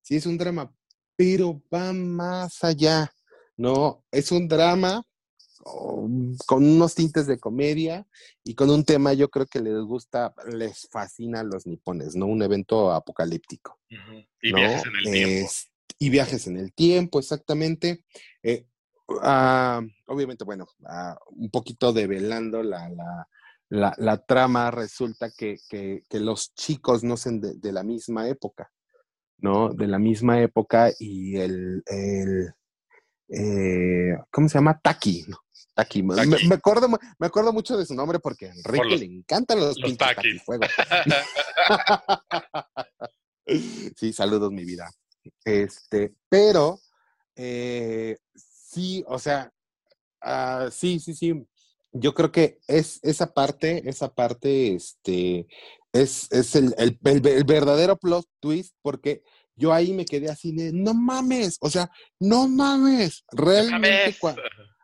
[0.00, 0.72] sí es un drama,
[1.18, 3.12] pero va más allá,
[3.56, 4.04] ¿no?
[4.12, 5.02] Es un drama
[5.64, 8.06] con unos tintes de comedia
[8.44, 12.26] y con un tema yo creo que les gusta, les fascina a los nipones, ¿no?
[12.26, 13.80] Un evento apocalíptico.
[14.40, 14.58] Y ¿no?
[14.58, 15.46] viajes en el tiempo.
[15.46, 18.04] Es- y viajes en el tiempo, exactamente.
[18.44, 18.68] Eh,
[19.20, 23.28] ah, obviamente, bueno, ah, un poquito develando la, la,
[23.68, 28.28] la, la trama, resulta que, que, que los chicos no son de, de la misma
[28.28, 28.70] época,
[29.38, 29.68] ¿no?
[29.70, 32.52] De la misma época y el, el
[33.28, 34.78] eh, ¿cómo se llama?
[34.80, 35.38] Taki, ¿no?
[35.74, 36.02] Taki.
[36.02, 36.16] Me,
[36.48, 39.78] me acuerdo, me acuerdo mucho de su nombre porque a Enrique los- le encantan los,
[39.78, 40.68] los taquifuegos.
[43.96, 44.90] Sí, saludos, mi vida.
[45.44, 46.80] Este, pero
[47.34, 49.50] eh, sí, o sea,
[50.20, 51.46] ah, sí, sí, sí.
[51.92, 55.46] Yo creo que es esa parte, esa parte, este,
[56.02, 59.22] es, es el, el- el- el verdadero plot twist, porque
[59.56, 64.16] yo ahí me quedé así de, no mames, o sea, no mames, realmente.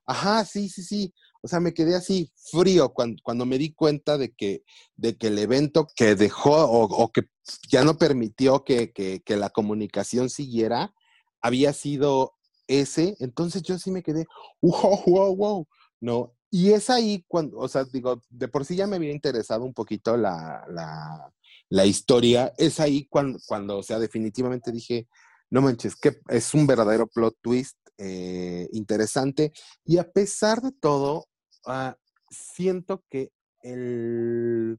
[0.07, 1.15] Ajá, sí, sí, sí.
[1.43, 4.63] O sea, me quedé así frío cuando, cuando me di cuenta de que,
[4.97, 7.23] de que el evento que dejó o, o que
[7.71, 10.95] ya no permitió que, que- que la comunicación siguiera
[11.41, 12.33] había sido
[12.67, 13.17] ese.
[13.21, 14.27] Entonces yo sí me quedé,
[14.63, 15.69] wow, wow, wow.
[16.01, 16.33] No.
[16.57, 19.75] Y es ahí cuando, o sea, digo, de por sí ya me había interesado un
[19.75, 20.65] poquito la,
[21.69, 22.53] la, historia.
[22.57, 25.09] Es ahí cuando, cuando, o sea, definitivamente dije,
[25.51, 29.53] no manches, que es un verdadero plot twist eh, interesante.
[29.85, 31.27] Y a pesar de todo,
[31.67, 31.97] ah,
[32.31, 34.79] siento que el,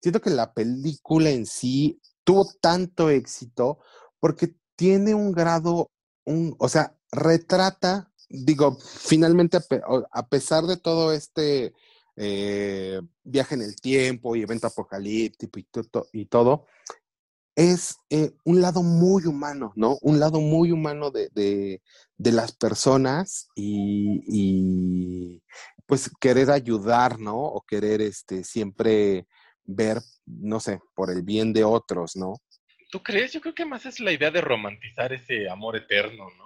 [0.00, 3.80] siento que la película en sí tuvo tanto éxito
[4.20, 5.90] porque tiene un grado,
[6.24, 9.58] un, o sea, retrata, digo, finalmente,
[10.12, 11.74] a pesar de todo este
[12.16, 15.66] eh, viaje en el tiempo y evento apocalíptico y,
[16.12, 16.66] y todo,
[17.54, 19.98] es eh, un lado muy humano, ¿no?
[20.02, 21.82] Un lado muy humano de, de-
[22.18, 25.42] de las personas y, y,
[25.86, 27.36] pues querer ayudar, ¿no?
[27.38, 29.26] O querer este, siempre
[29.64, 32.34] ver, no sé, por el bien de otros, ¿no?
[32.90, 33.32] ¿Tú crees?
[33.32, 36.45] Yo creo que más es la idea de romantizar ese amor eterno, ¿no?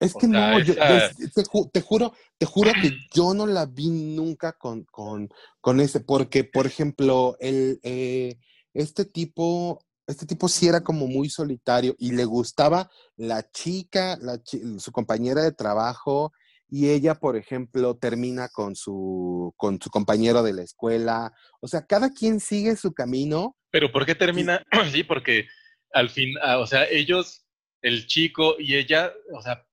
[0.00, 3.46] Es O que sea, no, yo- te, ju- te juro, te juro que yo no
[3.46, 5.28] la vi nunca con, con,
[5.60, 8.38] con ese, porque, por ejemplo, el, eh,
[8.72, 14.42] este tipo, este tipo sí era como muy solitario y le gustaba la chica, la
[14.42, 16.32] chi- su compañera de trabajo,
[16.72, 21.32] y ella, por ejemplo, termina con su, con su compañero de la escuela.
[21.60, 23.56] O sea, cada quien sigue su camino.
[23.72, 24.64] Pero ¿por qué termina?
[24.92, 25.46] Sí, porque
[25.92, 27.44] al fin, ah, o sea, ellos,
[27.82, 29.66] el chico y ella, o sea,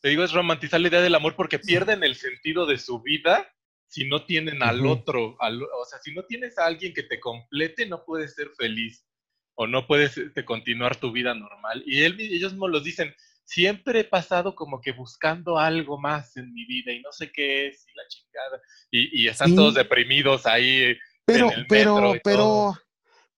[0.00, 3.48] te digo, es romantizar la idea del amor porque pierden el sentido de su vida
[3.86, 5.36] si no tienen al otro.
[5.40, 9.04] al- o sea, si no tienes a alguien que te complete, no puedes ser feliz
[9.54, 11.82] o no puedes este, continuar tu vida normal.
[11.86, 13.12] Y él, ellos mismos los dicen,
[13.44, 17.66] siempre he pasado como que buscando algo más en mi vida y no sé qué
[17.68, 18.60] es y la chingada.
[18.90, 19.56] Y, y están Sí.
[19.56, 20.96] todos deprimidos ahí.
[21.24, 22.78] Pero, el pero, metro y pero, todo.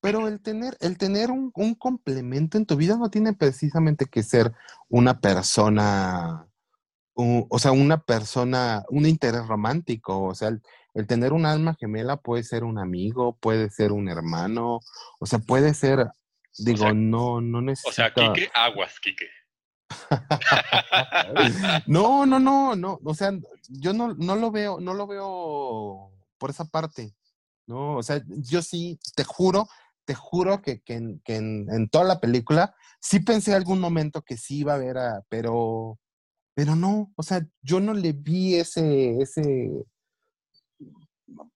[0.01, 4.23] pero el tener, el tener un, un complemento en tu vida no tiene precisamente que
[4.23, 4.53] ser
[4.89, 6.47] una persona,
[7.49, 10.23] o sea, una persona, un interés romántico.
[10.23, 10.63] O sea, el,
[10.95, 14.81] el tener un alma gemela puede ser un amigo, puede ser un hermano,
[15.19, 16.07] o sea, puede ser,
[16.59, 18.33] digo, sea, no, no O sea, necesita.
[18.33, 19.27] Quique, aguas, Quique.
[21.87, 23.33] No, no, no, no, o sea,
[23.69, 27.15] yo no, no lo veo, no lo veo por esa parte,
[27.67, 27.97] ¿no?
[27.97, 29.69] O sea, yo sí, te juro,
[30.05, 34.23] te juro que, que en, que en- en toda la película sí pensé algún momento
[34.23, 35.99] que sí iba a haber, a- pero,
[36.61, 39.71] pero no, o sea, yo no le vi ese, ese,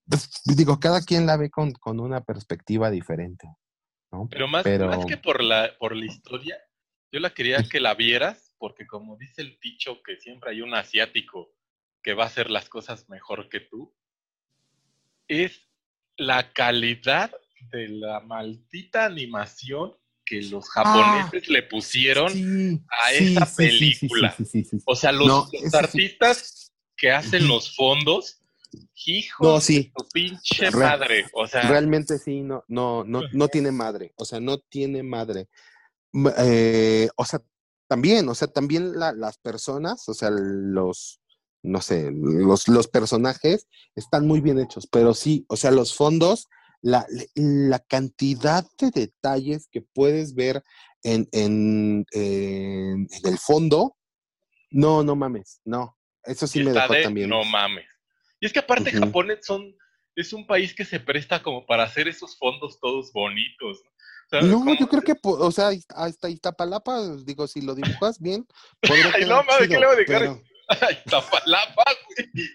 [0.09, 3.47] pues, digo, cada quien la ve con, con una perspectiva diferente,
[4.11, 4.27] ¿no?
[4.31, 6.57] Pero más, Pero- más que por la, por la historia,
[7.11, 10.73] yo la quería que la vieras, porque como dice el dicho que siempre hay un
[10.73, 11.51] asiático
[12.01, 13.95] que va a hacer las cosas mejor que tú,
[15.27, 15.69] es
[16.17, 17.31] la calidad
[17.69, 22.85] de la maldita animación que los japoneses le pusieron.
[22.89, 24.35] Ah, Sí, a sí, esa sí, película.
[24.85, 28.41] O sea, los, No, artistas que hacen los fondos,
[29.05, 31.25] hijo No, de tu pinche Re- madre.
[31.33, 34.13] O sea, Realmente sí, no, no, no, no tiene madre.
[34.17, 35.47] O sea, no tiene madre.
[36.37, 37.41] Eh, o sea,
[37.87, 41.21] también, o sea, también la- las personas, o sea, los,
[41.61, 46.47] no sé, los, los personajes están muy bien hechos, pero sí, o sea, los fondos,
[46.85, 50.61] la, la cantidad de detalles que puedes ver
[51.01, 53.97] en, en, en- en el fondo,
[54.69, 55.97] no, no mames, no.
[56.23, 57.29] Eso sí me dejó de también.
[57.29, 57.85] no mames.
[58.39, 58.99] Y es que aparte Ujú.
[58.99, 59.75] Japón es, son,
[60.15, 63.81] es un país que se presta como para hacer esos fondos todos bonitos.
[64.31, 64.75] ¿no?
[64.79, 68.45] Yo creo que, o sea, hasta Iztapalapa, digo, si lo dibujas bien,
[69.15, 70.19] Ay, no, mames, ¿qué le voy a dejar?
[70.19, 70.41] pero-
[71.05, 72.49] Iztapalapa, güey.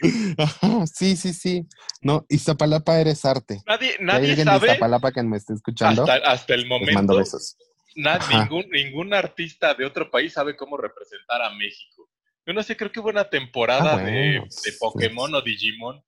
[0.92, 1.66] Sí, sí, sí.
[2.00, 3.62] No, Iztapalapa eres arte.
[3.66, 7.14] Nadie, nadie alguien de sabe Iztapalapa que me esté escuchando, hasta, hasta el les mando
[7.14, 7.16] momento.
[7.16, 7.56] besos.
[7.94, 12.08] ningún, ningún artista de otro país sabe cómo representar a México.
[12.44, 16.02] Yo no sé, creo que hubo una temporada Ah, de, bueno, de Pokémon o Digimon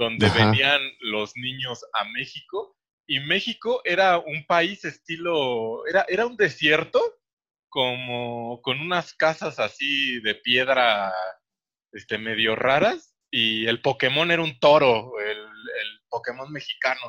[0.00, 0.46] donde Ajá.
[0.50, 7.02] venían los niños a México y México era un país estilo, era, era un desierto
[7.70, 11.12] como con unas casas así de piedra
[11.92, 17.00] este, medio raras y el Pokémon era un toro, el, el Pokémon mexicano.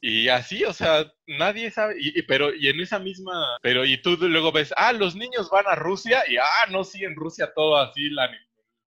[0.00, 4.00] y así, o sea, nadie sabe, y, y- pero y en esa misma, pero y
[4.00, 7.50] tú luego ves, ah, los niños van a Rusia y ah, no, sí, en Rusia
[7.54, 8.38] todo así, la, el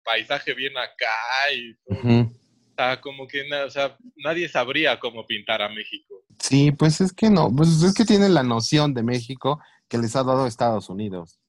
[0.03, 2.31] paisaje bien acá y todo, Ujú.
[2.33, 6.25] o sea, como que, o sea, nadie sabría cómo pintar a México.
[6.39, 10.15] Sí, pues es que no, pues es que tienen la noción de México que les
[10.15, 11.39] ha dado Estados Unidos,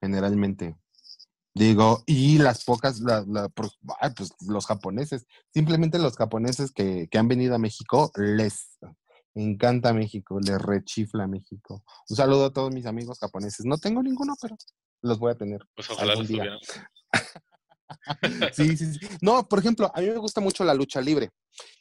[0.00, 0.76] generalmente.
[1.54, 3.70] Digo, y las pocas, la, la- por-
[4.00, 8.78] ay, pues los japoneses, simplemente los japoneses que, que han venido a México, les
[9.34, 11.82] encanta México, les rechifla México.
[12.10, 13.64] Un saludo a todos mis amigos japoneses.
[13.64, 14.56] No tengo ninguno, pero
[15.02, 15.60] los voy a tener.
[15.74, 16.44] Pues ojalá Algún día.
[18.52, 18.98] Sí, sí, sí.
[19.20, 21.30] No, por ejemplo, a mí me gusta mucho la lucha libre.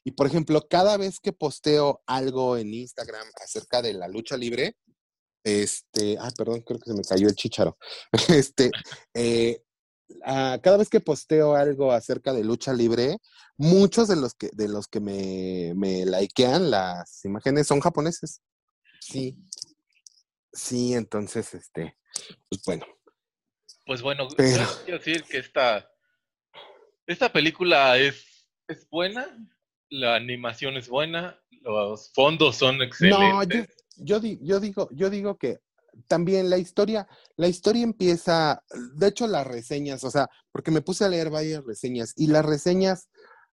[0.03, 4.77] Y por ejemplo, cada vez que posteo algo en Instagram acerca de la lucha libre,
[5.45, 7.77] este, ah, perdón, creo que se me cayó el chicharo.
[8.29, 8.71] Este,
[9.13, 9.62] eh,
[10.25, 13.19] ah, cada vez que posteo algo acerca de lucha libre,
[13.55, 18.41] muchos de los que, de los que me, me likean las imágenes son japoneses.
[18.99, 19.38] Sí.
[20.51, 21.97] Sí, entonces, este,
[22.49, 22.86] pues bueno.
[23.86, 25.88] Pues bueno, Pero- quiero decir que esta,
[27.05, 29.27] esta película es, es buena,
[29.89, 33.67] la animación es buena, los fondos son No, excelentes.
[33.67, 35.60] yo, yo, di- yo digo, yo digo que
[36.08, 38.62] también la historia, la historia empieza,
[38.95, 42.43] de hecho las reseñas, o sea, porque me puse a leer varias reseñas y las
[42.45, 43.08] reseñas,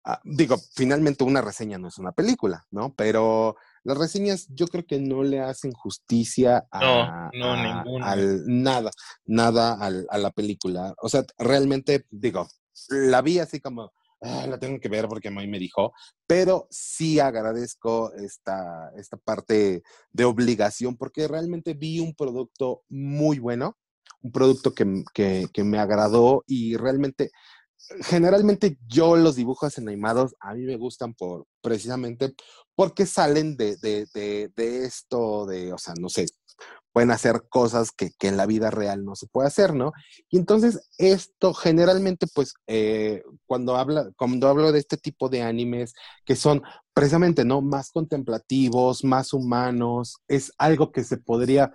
[0.06, 2.94] ah, digo, finalmente una reseña no es una película, ¿no?
[2.96, 8.12] Pero las reseñas yo creo que no le hacen justicia a, No, no, a- ninguna.
[8.12, 8.92] al nada,
[9.26, 10.94] nada al- a la película.
[11.02, 12.48] O sea, realmente, digo,
[12.90, 15.94] la vi así como, "Ah, la tengo que ver porque May me dijo,
[16.28, 23.78] pero sí agradezco esta, esta parte de obligación porque realmente vi un producto muy bueno,
[24.22, 27.32] un producto que, que- que me agradó y realmente,
[28.04, 32.34] generalmente yo los dibujos animados a mí me gustan por precisamente
[32.76, 36.26] porque salen de, de, de, de esto, de, o sea, no sé,
[37.00, 39.94] pueden hacer cosas que, en la vida real no se puede hacer, ¿no?
[40.30, 45.94] Y entonces esto generalmente, pues, eh, cuando, habla, cuando hablo de este tipo de animes
[46.26, 46.62] que son
[46.94, 47.62] precisamente, ¿no?
[47.62, 51.72] Más contemplativos, más humanos, es algo que se podría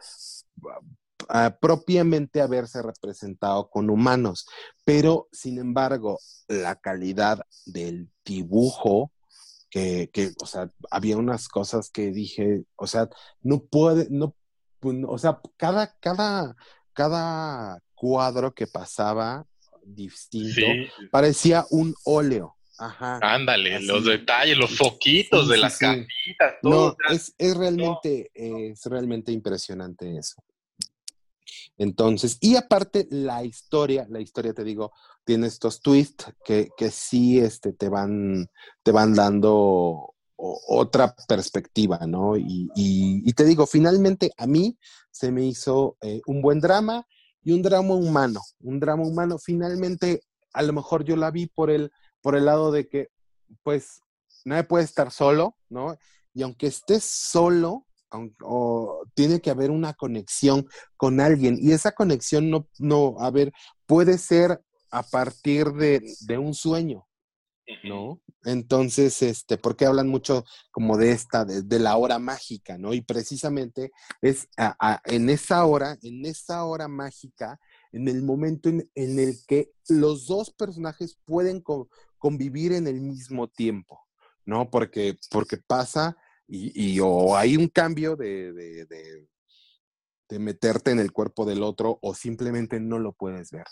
[1.31, 4.45] ah, propiamente haberse representado con humanos,
[4.85, 9.11] pero sin embargo, la calidad del dibujo,
[9.71, 13.09] que, que, o sea, había unas cosas que dije, o sea,
[13.41, 14.35] no puede, no,
[14.85, 16.57] o sea, cada, cada,
[16.93, 19.47] cada cuadro que pasaba
[19.83, 22.57] distinto Sí, parecía un óleo.
[22.77, 23.21] Ajá.
[23.23, 23.87] ándale, Así.
[23.87, 26.97] los detalles, los foquitos Sí, de sí, las cajitas, todo.
[27.09, 30.43] No, es, es realmente, es realmente impresionante eso.
[31.77, 34.93] Entonces, y aparte la historia, la historia te digo,
[35.25, 38.49] tiene estos twists que, que sí este, te, van,
[38.83, 40.14] te van dando
[40.45, 42.37] otra perspectiva, ¿no?
[42.37, 44.79] Y, te digo, finalmente a mí
[45.11, 47.07] se me hizo eh, un buen drama
[47.43, 49.39] y un drama humano, un drama humano.
[49.39, 53.09] Finalmente, a lo mejor yo la vi por el, por el lado de que,
[53.63, 54.01] pues,
[54.45, 55.97] nadie puede estar solo, ¿no?
[56.35, 57.87] Y aunque estés solo,
[58.43, 61.59] o tiene que haber una conexión con alguien.
[61.61, 63.53] Y esa conexión no, no, a ver,
[63.87, 67.07] puede ser a partir de, de un sueño,
[67.83, 68.21] ¿no?
[68.45, 72.95] Entonces, este, porque hablan mucho como de esta, de, la hora mágica, ¿no?
[72.95, 74.49] Y precisamente es
[75.07, 77.59] en esa hora, en esa hora mágica,
[77.93, 83.49] en el momento en, el que los dos personajes pueden co- convivir en el mismo
[83.49, 84.01] tiempo,
[84.45, 84.71] ¿no?
[84.71, 88.53] Porque, porque pasa y, o hay un cambio de-
[90.29, 93.67] de meterte en el cuerpo del otro o simplemente no lo puedes ver,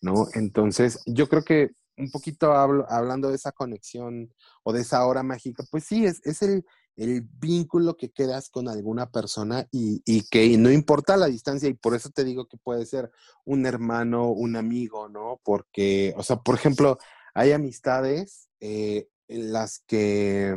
[0.00, 0.26] ¿no?
[0.34, 4.32] Entonces, yo creo que un poquito hablo- hablando de esa conexión
[4.62, 6.64] o de esa hora mágica, pues sí, es, es el,
[6.96, 11.74] el vínculo que quedas con alguna persona y, y que no importa la distancia y
[11.74, 13.10] por eso te digo que puede ser
[13.44, 15.40] un hermano, un amigo, ¿no?
[15.44, 16.98] Porque, o sea, por ejemplo,
[17.34, 20.48] hay amistades eh, en las que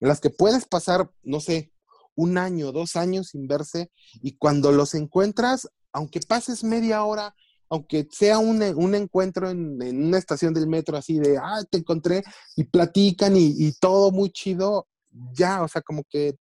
[0.00, 1.72] en las que puedes pasar, no sé,
[2.14, 7.34] un año, dos años sin verse y cuando los encuentras, aunque pases media hora,
[7.72, 11.78] aunque sea un, un encuentro en, en una estación del metro así de, ah, te
[11.78, 12.22] encontré
[12.54, 14.86] y platican y, y todo muy chido,
[15.32, 16.34] ya, o sea, como que,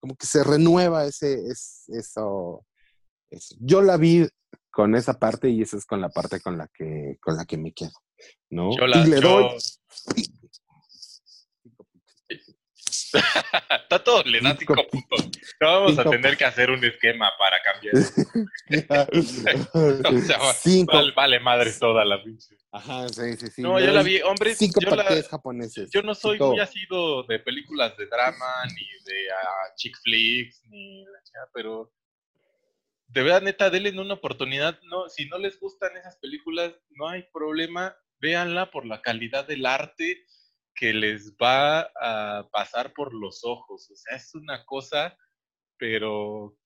[0.00, 2.66] como que se renueva ese, es, eso,
[3.30, 3.54] eso.
[3.60, 4.26] Yo la vi
[4.72, 7.56] con esa parte y esa es con la parte con la que, con la que
[7.58, 7.92] me quedo,
[8.50, 8.76] ¿no?
[8.76, 9.48] Yo la- y le yo- doy...
[13.82, 15.30] Está todo, le da cinco Cinco puntos.
[15.60, 17.94] No vamos a tener que hacer un esquema para cambiar.
[20.04, 20.38] O sea.
[20.86, 22.56] Vale, vale madre toda la pinche.
[22.72, 23.62] Ajá, sí, sí, sí.
[23.62, 25.90] No, yo la vi, hombre, Cinco yo, la- japoneses.
[25.90, 31.04] yo no soy muy asido de películas de drama, ni de ah, chick flicks, ni
[31.04, 31.92] la pero
[33.08, 34.78] de verdad, neta, denle una oportunidad.
[34.82, 39.64] No, si no les gustan esas películas, no hay problema, véanla por la calidad del
[39.64, 40.24] arte
[40.76, 43.90] que les va a pasar por los ojos.
[43.90, 45.16] O sea, es una cosa,
[45.78, 46.56] pero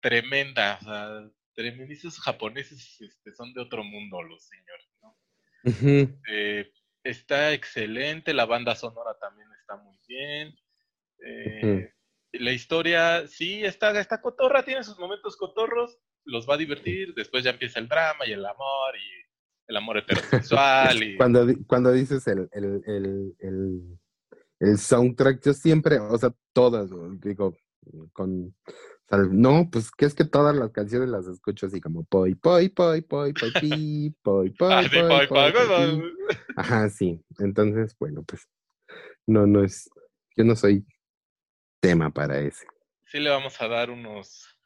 [0.00, 0.78] tremenda.
[0.80, 1.92] O sea, tremenda.
[1.92, 5.16] Esos japoneses este, son de otro mundo, los señores, ¿no?
[6.30, 6.72] Eh,
[7.04, 10.54] está excelente, la banda sonora también está muy bien.
[11.24, 11.92] eh,
[12.32, 17.42] La historia, sí, está, está cotorra, tiene sus momentos cotorros, los va a divertir, después
[17.44, 19.27] ya empieza el drama y el amor y
[19.68, 23.98] el amor heterosexual y Cuando, cuando dices el, el, el, el,
[24.60, 26.90] el soundtrack, yo siempre, o sea, todas,
[27.20, 27.54] digo,
[28.12, 28.54] con
[29.30, 33.02] No, pues que es que todas las canciones las escucho así como poi, poi, poi,
[33.02, 36.12] poi, poi, pi, poi, poi, Ah, poi, poi, poi.
[36.56, 37.20] Ajá, sí.
[37.38, 38.48] Entonces, bueno, pues
[39.26, 39.88] no, no es,
[40.36, 40.84] yo no soy
[41.80, 42.66] tema para ese.
[43.06, 44.58] Sí le vamos a dar unos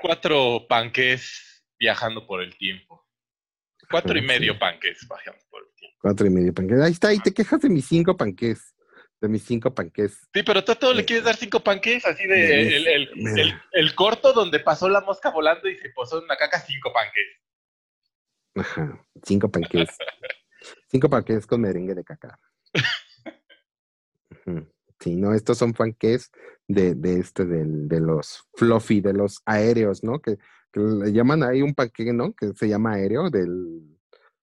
[0.00, 3.07] cuatro panques viajando por el tiempo.
[3.90, 4.58] Cuatro y medio sí.
[4.58, 5.98] panques viajando por el tiempo.
[6.00, 6.80] Cuatro y medio panques.
[6.80, 8.74] Ahí está, y te quejas de mis cinco panques.
[9.20, 10.12] De mis cinco panques.
[10.32, 12.86] Sí, pero tú a todo le Eh, quieres dar cinco panques, así me- de el,
[12.86, 16.36] el- me- el- el corto donde pasó la mosca volando y se posó en una
[16.36, 17.26] caca, cinco panques.
[18.54, 19.88] Ajá, cinco panques.
[20.88, 22.38] cinco panques con merengue de caca.
[25.00, 26.32] Sí, no, estos son panques
[26.66, 30.20] de, de este, del, de los fluffy, de los aéreos, ¿no?
[30.20, 30.38] Que,
[30.72, 32.32] que le llaman ahí un panque, ¿no?
[32.34, 33.96] Que se llama aéreo, del,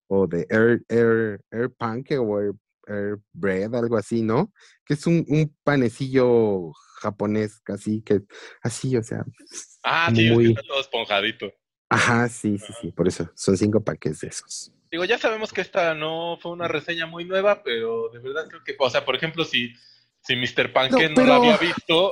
[0.07, 2.51] o de air, air, air panque o air,
[2.87, 4.51] air bread, algo así, ¿no?
[4.85, 6.71] Que es un, un panecillo
[7.01, 8.21] japonés, casi, que,
[8.61, 9.23] así, o sea,
[9.83, 11.51] Ah, sí, muy- está todo esponjadito.
[11.89, 14.71] ajá, sí, sí, sí, por eso, son cinco panques de esos.
[14.91, 18.63] Digo, ya sabemos que esta no fue una reseña muy nueva, pero de verdad creo
[18.63, 19.73] que, o sea, por ejemplo, si,
[20.21, 20.71] si Mr.
[20.71, 22.11] Panque No, no, la pero- había visto,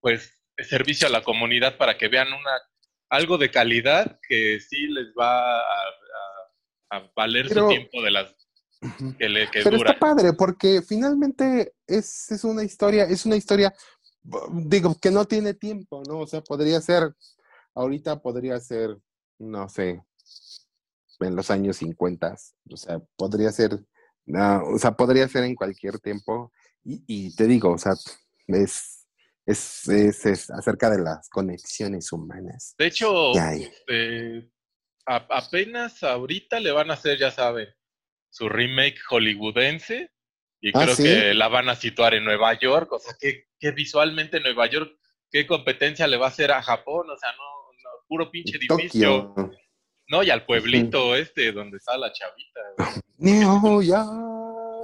[0.00, 2.50] pues es servicio a la comunidad para que vean una
[3.08, 8.10] algo de calidad que sí les va a, a- a valer Pero- su tiempo de
[8.10, 8.34] las
[9.18, 9.90] que, le, que Pero dura.
[9.92, 13.74] está padre porque finalmente es, es una historia, es una historia,
[14.52, 16.18] digo, que no tiene tiempo, ¿no?
[16.20, 17.12] O sea, podría ser,
[17.74, 18.96] ahorita podría ser,
[19.38, 20.02] no sé,
[21.20, 22.36] en los años 50,
[22.70, 23.78] o sea, podría ser,
[24.34, 26.52] ah, o sea, podría ser en cualquier tiempo.
[26.84, 27.94] Y, y te digo, o sea,
[28.48, 28.95] es,
[29.46, 32.74] es, es, es acerca de las conexiones humanas.
[32.78, 33.32] De hecho,
[33.88, 34.50] eh,
[35.06, 37.68] a- apenas ahorita le van a hacer, ya saben,
[38.30, 40.10] su remake hollywoodense
[40.60, 41.04] y Ah, creo ¿sí?
[41.04, 44.90] que la van a situar en Nueva York, o sea, que, que visualmente Nueva York,
[45.30, 47.08] ¿qué competencia le va a hacer a Japón?
[47.10, 47.38] O sea, no,
[47.82, 49.34] no, puro pinche edificio.
[50.08, 52.60] No, y al pueblito este donde está la chavita.
[53.18, 54.04] Neo, ya.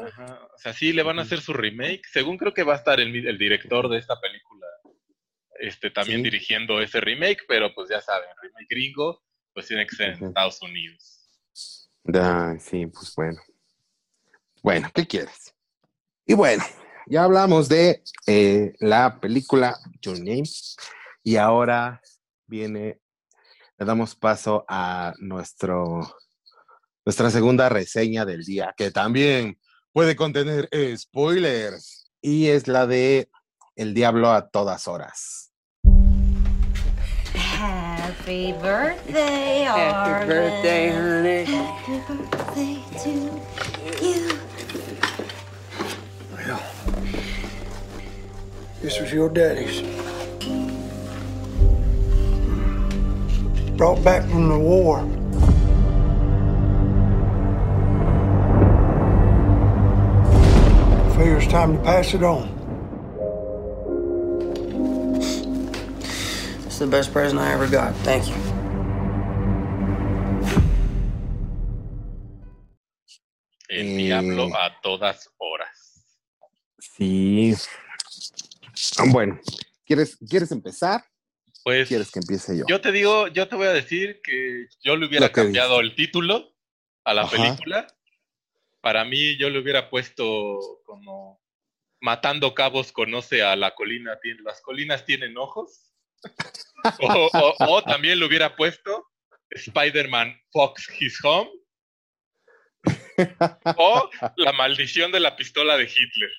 [0.07, 0.48] Ajá.
[0.55, 2.03] O sea, sí le van a hacer su remake.
[2.11, 4.66] Según creo que va a estar el, director de esta película
[5.61, 6.24] este también Sí.
[6.24, 9.22] dirigiendo ese remake, pero pues ya saben, remake gringo,
[9.55, 10.24] pues tiene que ser en.
[10.24, 11.30] Estados Unidos.
[12.12, 13.40] Ah, sí, pues bueno.
[14.62, 15.55] Bueno, ¿qué quieres?
[16.26, 16.64] Y bueno,
[17.07, 20.44] ya hablamos de eh, la película Your Name
[21.24, 22.00] y ahora
[22.46, 23.00] viene,
[23.78, 26.00] le damos paso a nuestro,
[27.05, 29.59] nuestra segunda reseña del día, que también
[29.93, 33.28] puede contener spoilers y es la de
[33.76, 35.53] El Diablo a todas horas.
[37.34, 41.45] Happy birthday, Happy birthday, honey.
[41.45, 43.11] Happy birthday to
[44.05, 44.38] you.
[46.36, 46.62] Well,
[48.80, 49.82] this was your daddy's.
[53.76, 55.21] Brought back from the war.
[61.22, 62.48] Figure it's time to pass it on.
[66.66, 67.94] It's the best present I ever got.
[68.02, 68.34] Thank you.
[73.68, 73.96] El Eh.
[73.98, 76.04] diablo a todas horas.
[76.80, 77.54] Sí.
[79.12, 79.38] Bueno,
[79.86, 81.04] ¿quieres, ¿quieres empezar?
[81.62, 82.64] Pues ¿Quieres que empiece yo?
[82.68, 86.52] yo te digo, yo te voy a decir que yo le hubiera cambiado el título
[87.04, 87.30] a la Ajá.
[87.36, 87.86] película.
[88.83, 91.41] Para mí, yo le hubiera puesto como
[92.01, 95.95] Matando Cabos conoce a la colina, las colinas tienen ojos.
[97.01, 99.07] o, también le hubiera puesto
[99.51, 101.51] Spider-Man Fox His Home.
[103.76, 106.30] o La maldición de la pistola de Hitler.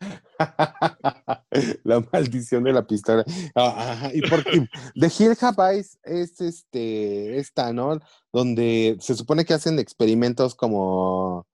[1.84, 3.24] la maldición de la pistola.
[3.54, 5.96] Ah, ajá, y porque The Hill Have es
[6.40, 8.00] este, esta, ¿no?
[8.32, 11.46] Donde se supone que hacen experimentos como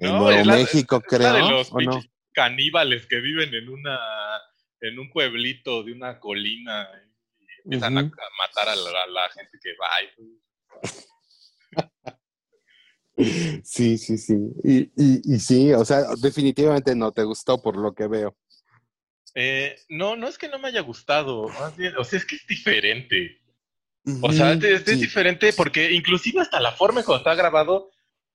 [0.00, 1.32] en No, Nuevo es la- México, es creo.
[1.32, 2.00] la de los ¿o no?
[2.32, 3.98] caníbales que viven en una
[4.80, 6.88] en un pueblito de una colina
[7.38, 8.02] y empiezan a-
[8.38, 9.88] matar a la, a la gente que va.
[10.02, 10.40] y-
[13.62, 14.34] Sí, sí, sí.
[14.64, 18.34] Y, y, y sí, o sea, definitivamente no te gustó por lo que veo.
[19.34, 22.36] Eh, no, no es que no me haya gustado, más bien, o sea, es que
[22.36, 23.38] es diferente.
[24.22, 24.94] O sea, es, Sí.
[24.96, 27.90] diferente porque inclusive hasta la forma en cómo está grabado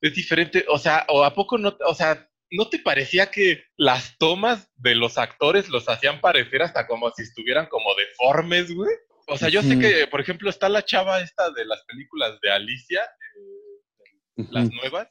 [0.07, 0.65] es diferente.
[0.69, 4.95] O sea, o a poco no, o sea, ¿no te parecía que las tomas de
[4.95, 8.95] los actores los hacían parecer hasta como si estuvieran como deformes, güey?
[9.27, 12.51] O sea, yo sé que, por ejemplo, está la chava esta de las películas de
[12.51, 15.07] Alicia, eh, las nuevas,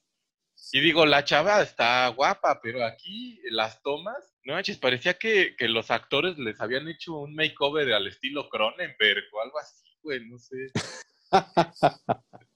[0.70, 5.68] Y digo, la chava está guapa, pero aquí las tomas, no manches, parecía que, que
[5.68, 10.38] los actores les habían hecho un makeover al estilo Cronenberg o algo así, güey, no
[10.38, 10.70] sé.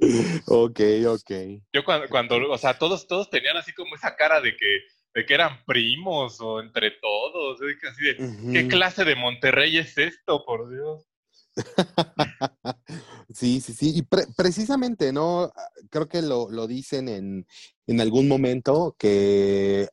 [0.46, 1.30] ok, ok.
[1.72, 4.80] Yo cuando, cuando, o sea, todos, todos tenían así como esa cara de que,
[5.14, 10.44] de que eran primos o entre todos, así de, ¿qué clase de Monterrey es esto,
[10.44, 11.06] por Dios?
[13.32, 13.92] Sí, sí, sí.
[13.94, 15.52] Y pre- precisamente, ¿no?
[15.90, 17.46] Creo que lo, lo dicen en,
[17.86, 19.88] en algún momento que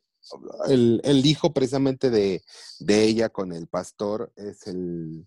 [0.70, 2.42] el, el hijo precisamente de,
[2.80, 5.26] de ella con el pastor es el,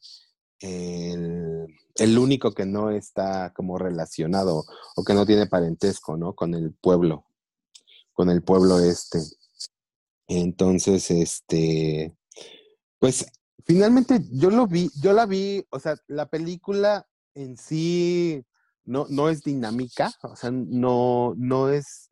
[0.61, 4.65] el, único que no está como relacionado
[4.97, 6.35] o que no tiene parentesco, ¿no?
[6.35, 7.27] Con el pueblo,
[8.13, 9.21] con el pueblo este.
[10.29, 12.17] Entonces, este,
[12.99, 13.27] pues
[13.65, 18.45] finalmente yo lo vi, yo la vi, o sea, la película en sí
[18.85, 22.09] no, no es dinámica, o sea, no, no es,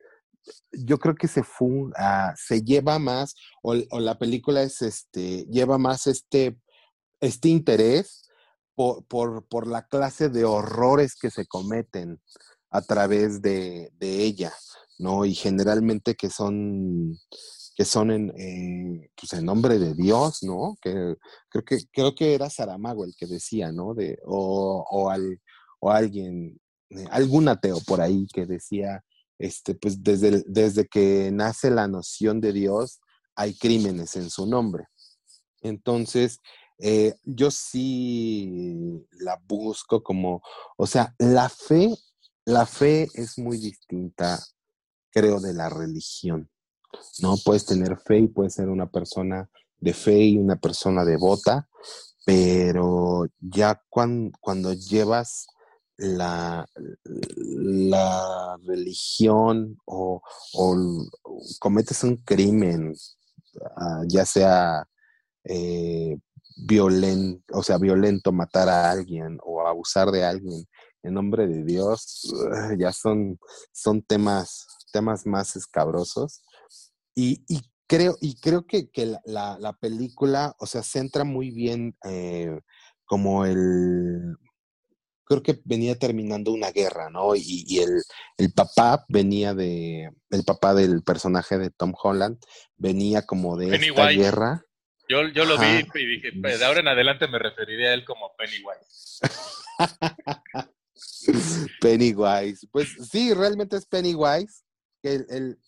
[0.71, 5.45] yo creo que se fu- ah, se lleva más, o, o la película es este,
[5.45, 6.59] lleva más este,
[7.21, 8.28] este interés
[8.79, 12.21] por, por, por la clase de horrores que se cometen
[12.69, 14.53] a través de, de ella,
[14.97, 15.25] ¿no?
[15.25, 17.17] Y generalmente que son
[17.75, 20.77] que son en, eh, pues en nombre de Dios, ¿no?
[20.81, 21.17] Que
[21.49, 23.93] creo que creo que era Saramago el que decía, ¿no?
[23.93, 25.41] De, o, o, al,
[25.81, 26.57] o alguien,
[26.89, 29.03] eh, algún ateo por ahí que decía,
[29.39, 33.01] este, pues desde, desde que nace la noción de Dios,
[33.35, 34.85] hay crímenes en su nombre.
[35.61, 36.39] Entonces,
[36.79, 40.41] eh, yo sí la busco como,
[40.77, 41.93] o sea, la fe,
[42.45, 44.39] la fe es muy distinta,
[45.11, 46.49] creo, de la religión.
[47.21, 47.35] ¿no?
[47.45, 49.49] Puedes tener fe y puedes ser una persona
[49.79, 51.67] de fe y una persona devota,
[52.25, 55.47] pero ya cuan- cuando llevas
[55.97, 56.65] la,
[57.03, 60.21] la religión o,
[60.53, 60.75] o
[61.59, 62.93] cometes un crimen,
[63.75, 64.87] ah, ya sea
[65.43, 66.17] eh,
[66.65, 70.65] violento, o sea, violento, matar a alguien o abusar de alguien
[71.03, 72.33] en nombre de Dios,
[72.77, 73.39] ya son,
[73.71, 76.41] son temas, temas más escabrosos.
[77.15, 81.51] Y, y creo, y creo que, que la, la- la película, o sea, centra muy
[81.51, 82.59] bien eh,
[83.05, 84.35] como el...
[85.25, 87.35] Creo que venía terminando una guerra, ¿no?
[87.35, 88.01] Y, y el,
[88.37, 90.09] el papá venía de...
[90.31, 92.39] El papá del personaje de Tom Holland
[92.77, 94.65] venía como de esta guerra.
[95.09, 95.81] Yo, yo lo Ajá.
[95.93, 99.19] vi y dije, "Pues, de ahora en adelante me referiré a él como Pennywise.
[101.81, 102.67] Pennywise.
[102.71, 104.61] Pues sí, realmente es Pennywise.
[105.01, 105.59] El, el-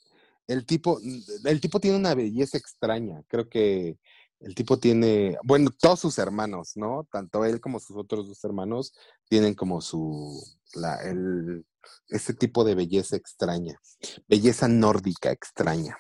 [0.47, 0.99] el tipo,
[1.45, 3.23] el tipo tiene una belleza extraña.
[3.27, 3.97] Creo que
[4.41, 7.07] el tipo tiene, bueno, todos sus hermanos, ¿no?
[7.11, 8.93] Tanto él como sus otros dos hermanos
[9.29, 11.65] tienen como su, la, el,
[12.09, 13.79] ese tipo de belleza extraña.
[14.27, 15.97] Belleza nórdica extraña.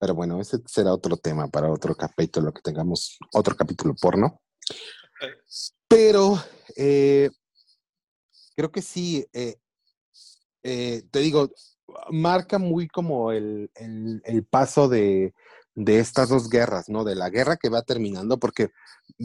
[0.00, 4.40] Pero bueno, ese será otro tema para otro capítulo, que tengamos otro capítulo porno.
[5.86, 6.42] Pero
[6.74, 7.28] eh,
[8.56, 9.56] creo que sí, eh,
[10.62, 11.50] eh, te digo,
[12.10, 15.34] marca muy como el, el- paso de,
[15.74, 17.04] de estas dos guerras, ¿no?
[17.04, 18.70] De la guerra que va terminando, porque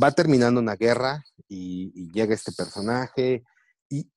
[0.01, 3.43] va terminando una guerra y, llega este personaje
[3.89, 4.09] y-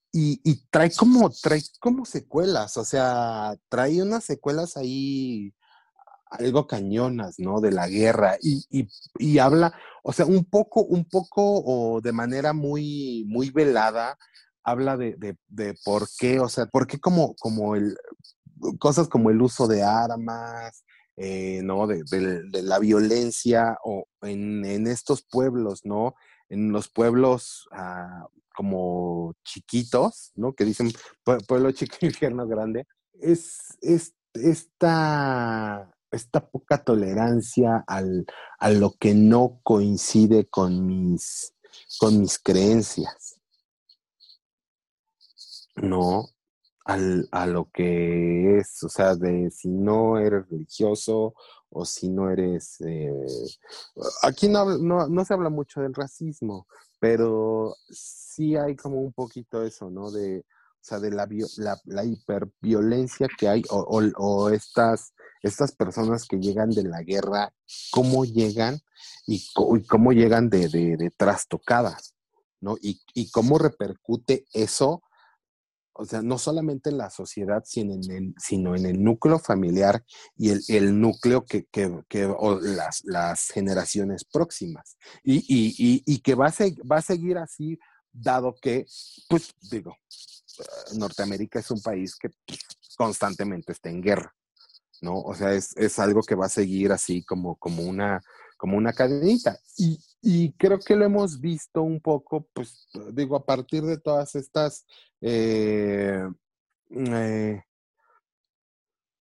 [0.42, 5.52] y trae como, trae como secuelas, o sea, trae unas secuelas ahí
[6.30, 7.60] algo cañonas, ¿no?
[7.60, 9.72] De la guerra y, y- habla,
[10.02, 14.16] o sea, un poco, un poco o de manera muy, muy velada,
[14.64, 17.96] habla de, de, de por qué, o sea, por qué como, como el,
[18.78, 20.84] cosas como el uso de armas,
[21.16, 21.86] eh, ¿no?
[21.86, 26.14] De, de- la violencia o en, en estos pueblos, ¿no?
[26.48, 30.52] En los pueblos ah, como chiquitos, ¿no?
[30.54, 30.90] Que dicen
[31.24, 32.86] pue- pueblo chico, infierno grande.
[33.20, 38.26] Es, es esta, esta poca tolerancia al,
[38.58, 41.54] a lo que no coincide con mis,
[41.98, 43.40] con mis creencias.
[45.76, 46.28] No,
[46.84, 51.34] al, a lo que es, o sea, de si no eres religioso
[51.70, 52.80] o si no eres...
[52.80, 53.12] eh,
[54.22, 56.66] aquí no, no, no se habla mucho del racismo,
[56.98, 60.10] pero sí hay como un poquito eso, ¿no?
[60.10, 60.44] De,
[60.88, 65.12] sea, de la, vio- la, la hiperviolencia que hay o, estas,
[65.42, 67.52] estas personas que llegan de la guerra,
[67.90, 68.80] cómo llegan
[69.26, 72.14] y, cómo llegan de, de, de trastocadas,
[72.60, 72.76] ¿no?
[72.80, 75.02] Y, cómo repercute eso
[76.00, 77.94] o sea, no solamente en la sociedad, sino
[78.76, 80.04] en el, núcleo familiar
[80.36, 81.66] y el, el núcleo que,
[83.02, 84.96] las, generaciones próximas.
[85.24, 86.54] Y, que va a,
[86.90, 87.80] va a seguir así,
[88.12, 88.86] dado que,
[89.28, 89.96] pues digo,
[90.96, 92.30] Norteamérica es un país que
[92.96, 94.34] constantemente está en guerra,
[95.00, 95.20] ¿no?
[95.20, 98.20] O sea, es, es algo que va a seguir así como, como, una,
[98.56, 99.58] como una cadenita.
[99.76, 104.34] Y, y creo que lo hemos visto un poco, pues, digo, a partir de todas
[104.34, 104.84] estas...
[105.20, 106.22] eh,
[106.90, 107.62] eh,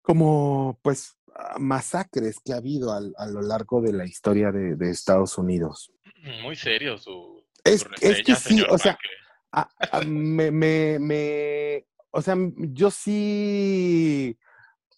[0.02, 1.18] como pues
[1.60, 5.92] masacres que ha habido al- a, lo largo de la historia de, de Estados Unidos.
[6.42, 9.10] Muy serio su, Es, su es que sí, señor o sea, Banque.
[9.52, 14.38] A- me, me, me- o sea, yo sí,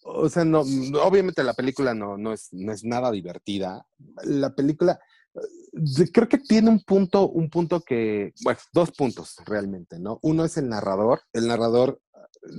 [0.02, 3.86] o sea, no, obviamente la película no, no es, no es nada divertida.
[4.24, 4.98] La película,
[5.34, 10.18] eh, creo que tiene un punto, un punto que, bueno, dos puntos realmente, ¿no?
[10.22, 11.22] Uno es el narrador.
[11.32, 12.00] El narrador,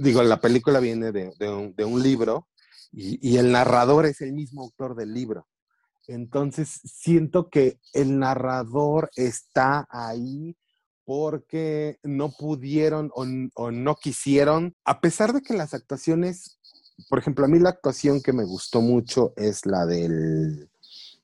[0.01, 2.47] digo, la película viene de, de un, de un libro
[2.93, 5.47] y el narrador es el mismo autor del libro.
[6.07, 10.57] Entonces, siento que el narrador está ahí
[11.13, 16.57] porque no pudieron o, o no quisieron, a pesar de que las actuaciones,
[17.09, 20.69] por ejemplo, a mí la actuación que me gustó mucho es la del,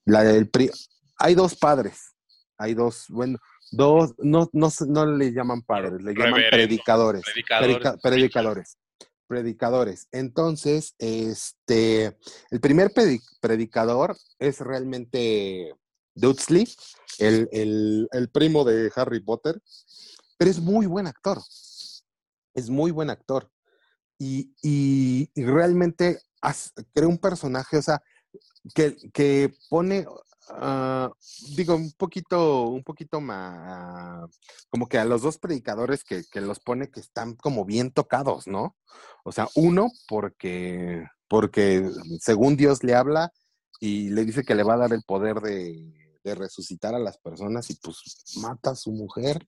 [0.04, 0.72] la del, pri-
[1.18, 2.14] hay dos padres,
[2.58, 3.38] hay dos, bueno,
[3.72, 8.78] dos, no, no, no le llaman padres, le llaman Reverendo, predicadores, predicadores, predica- predicadores,
[9.26, 10.08] predicadores.
[10.12, 12.18] Entonces, este,
[12.52, 15.74] el primer predi- predicador es realmente
[16.18, 16.68] Dudley,
[17.20, 19.62] el, el, el primo de Harry Potter,
[20.38, 21.40] pero es muy buen actor.
[22.54, 23.50] Es muy buen actor.
[24.20, 26.20] Y, y- realmente
[26.94, 28.02] crea un personaje, o sea,
[28.74, 30.06] que, que pone,
[30.50, 31.12] ah,
[31.56, 34.30] digo, un poquito, un poquito más,
[34.70, 38.48] como que a los dos predicadores que, que los pone que están como bien tocados,
[38.48, 38.76] ¿no?
[39.24, 41.90] O sea, uno porque, porque
[42.20, 43.32] según Dios le habla
[43.80, 47.18] y le dice que le va a dar el poder de, de resucitar a las
[47.18, 47.98] personas y pues
[48.42, 49.48] mata a su mujer.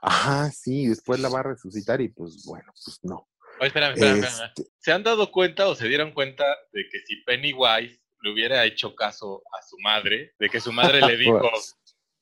[0.00, 3.28] Ajá, sí, y después la va a resucitar y pues bueno, pues no.
[3.60, 4.48] Oye, espérame, espérame, espérame.
[4.56, 8.64] Este, ¿Se han dado cuenta o se dieron cuenta de que si Pennywise le hubiera
[8.64, 11.50] hecho caso a su madre, de que su madre le dijo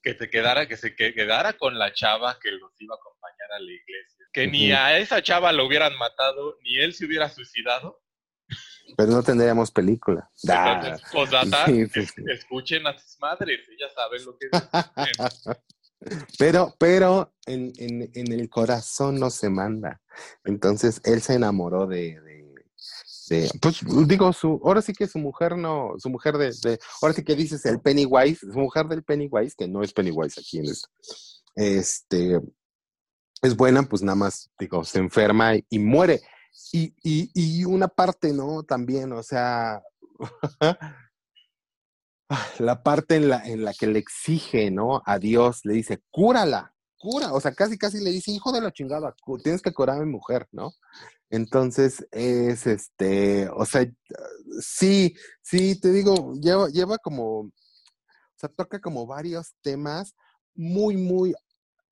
[0.02, 3.52] que se quedara, que se que- quedara con la chava que los iba a acompañar
[3.56, 7.28] a la iglesia, que ni a esa chava lo hubieran matado, ni él se hubiera
[7.28, 8.00] suicidado?
[8.96, 10.30] Pero no tendríamos película.
[10.42, 12.22] Entonces, postdata, sí, sí, es- sí.
[12.30, 14.48] escuchen a sus madres, ellas saben lo que
[15.16, 15.56] dicen.
[16.38, 20.00] Pero, pero en, en- en el corazón no se manda.
[20.44, 22.54] Entonces él se enamoró de, de-
[23.28, 27.14] de- pues digo, su, ahora sí que su mujer no, su mujer de, de- ahora
[27.14, 30.66] sí que dices el Pennywise, su mujer del Pennywise, que no es Pennywise aquí en
[30.66, 30.88] esto,
[31.56, 32.40] este,
[33.42, 36.20] es buena, pues nada más, digo, se enferma y, y muere.
[36.72, 38.62] Y, y, y una parte, ¿no?
[38.62, 39.82] También, o sea,
[42.58, 45.02] la parte en la, en la que le exige, ¿no?
[45.04, 48.72] A Dios, le dice, cúrala, cura, o sea, casi, casi le dice, hijo de la
[48.72, 50.72] chingada, tienes que curar a mi mujer, ¿no?
[51.30, 53.86] Entonces, es este, o sea,
[54.60, 57.52] sí, sí, te digo, lleva, lleva como, o
[58.36, 60.14] sea, toca como varios temas
[60.54, 61.34] muy, muy,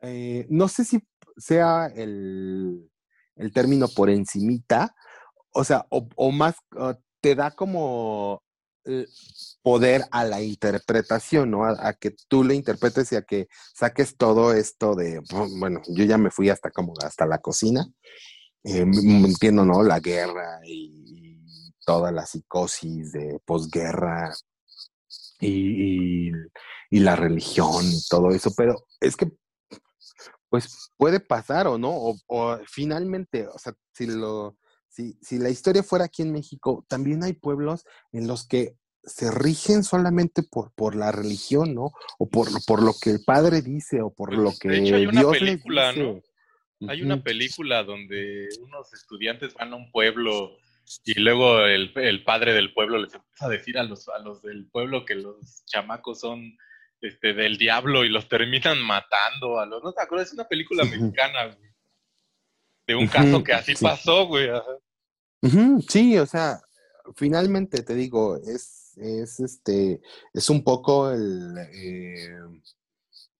[0.02, 1.02] eh, no sé si
[1.36, 2.90] sea el,
[3.36, 4.94] el término por encimita,
[5.50, 8.42] o sea, o, más, uh, te da como
[8.84, 9.06] eh,
[9.62, 11.64] poder a la interpretación, ¿no?
[11.64, 15.22] A, que tú le interpretes y a que saques todo esto de,
[15.58, 17.86] bueno, yo ya me fui hasta como hasta la cocina,
[18.64, 19.82] eh, entiendo, ¿no?
[19.82, 21.22] La guerra y,
[21.86, 24.34] toda la psicosis de posguerra
[25.38, 26.32] y, y,
[26.90, 29.30] y la religión y todo eso, pero es que,
[30.54, 35.50] pues puede pasar o no, o, o finalmente, o sea, si lo, si, si la
[35.50, 40.72] historia fuera aquí en México, también hay pueblos en los que se rigen solamente por,
[40.74, 41.90] por la religión, ¿no?
[42.20, 44.94] O por, por lo que el padre dice, o por Pues, lo de que hecho,
[44.94, 46.22] hay una Dios película, dice.
[46.86, 50.56] Hay una película donde unos estudiantes van a un pueblo
[51.04, 54.40] y luego el, el padre del pueblo les empieza a decir a los, a los
[54.40, 56.56] del pueblo que los chamacos son
[57.04, 59.58] este, del diablo y los terminan matando.
[59.58, 60.28] A los, ¿No te acuerdas?
[60.28, 61.70] Es una película mexicana, güey.
[62.86, 63.84] De un caso que así sí.
[63.84, 64.48] pasó, güey.
[65.88, 66.60] Sí, o sea,
[67.16, 70.00] finalmente te digo, es, es este,
[70.32, 72.38] es un poco el, eh,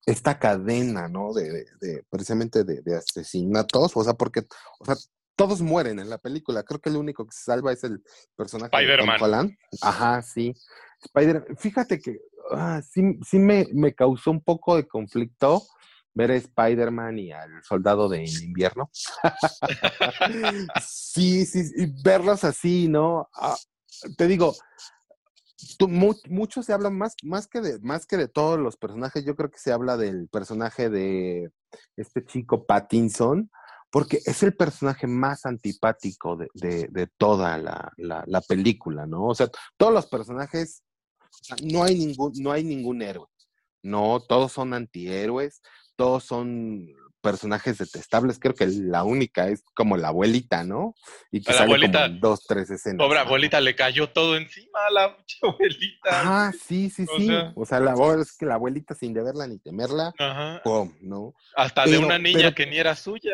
[0.07, 1.33] esta cadena, ¿no?
[1.33, 4.41] De, de- de- precisamente de, de asesinatos, o sea, porque,
[4.81, 4.97] o sea,
[5.37, 6.63] todos mueren en la película.
[6.63, 8.03] Creo que el único que se salva es el
[8.37, 9.57] personaje Spider-Man.
[9.83, 10.55] Ajá, sí.
[11.03, 12.19] Spider, fíjate que
[12.53, 15.63] ah, sí, sí me, me causó un poco de conflicto
[16.17, 18.91] ver a Spider-Man y al soldado de invierno.
[20.81, 23.29] sí, sí, y verlos así, ¿no?
[23.35, 23.57] Ah,
[24.17, 24.55] te digo,
[26.29, 29.51] mucho se habla más, más, que de, más que de todos los personajes, yo creo
[29.51, 31.51] que se habla del personaje de
[31.97, 33.51] este chico Pattinson,
[33.91, 39.25] porque es el personaje más antipático de, de- de toda la, la- la película, ¿no?
[39.27, 40.83] O sea, todos los personajes,
[41.41, 43.27] o sea, no hay ningún, no hay ningún héroe,
[43.83, 45.61] no, todos son antihéroes,
[45.97, 46.87] todos son
[47.21, 50.95] personajes detestables, creo que la única es como la abuelita, ¿no?
[51.33, 52.99] Y que la sale abuelita- como en dos, tres escenas.
[53.07, 56.11] Pobre abuelita, le cayó todo encima a la abuelita.
[56.11, 57.27] Ah, sí, sí, O sí.
[57.29, 60.61] sea- o sea, la es que la abuelita sin deberla ni temerla, Ajá.
[60.63, 60.93] ¡pum!
[61.01, 61.33] ¿no?
[61.57, 63.33] Hasta de una niña pero- que ni era suya.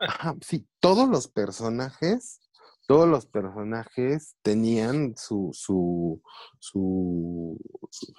[0.00, 2.40] Ajá, sí, todos los personajes,
[2.86, 6.22] todos los personajes tenían su, su,
[6.58, 7.58] su,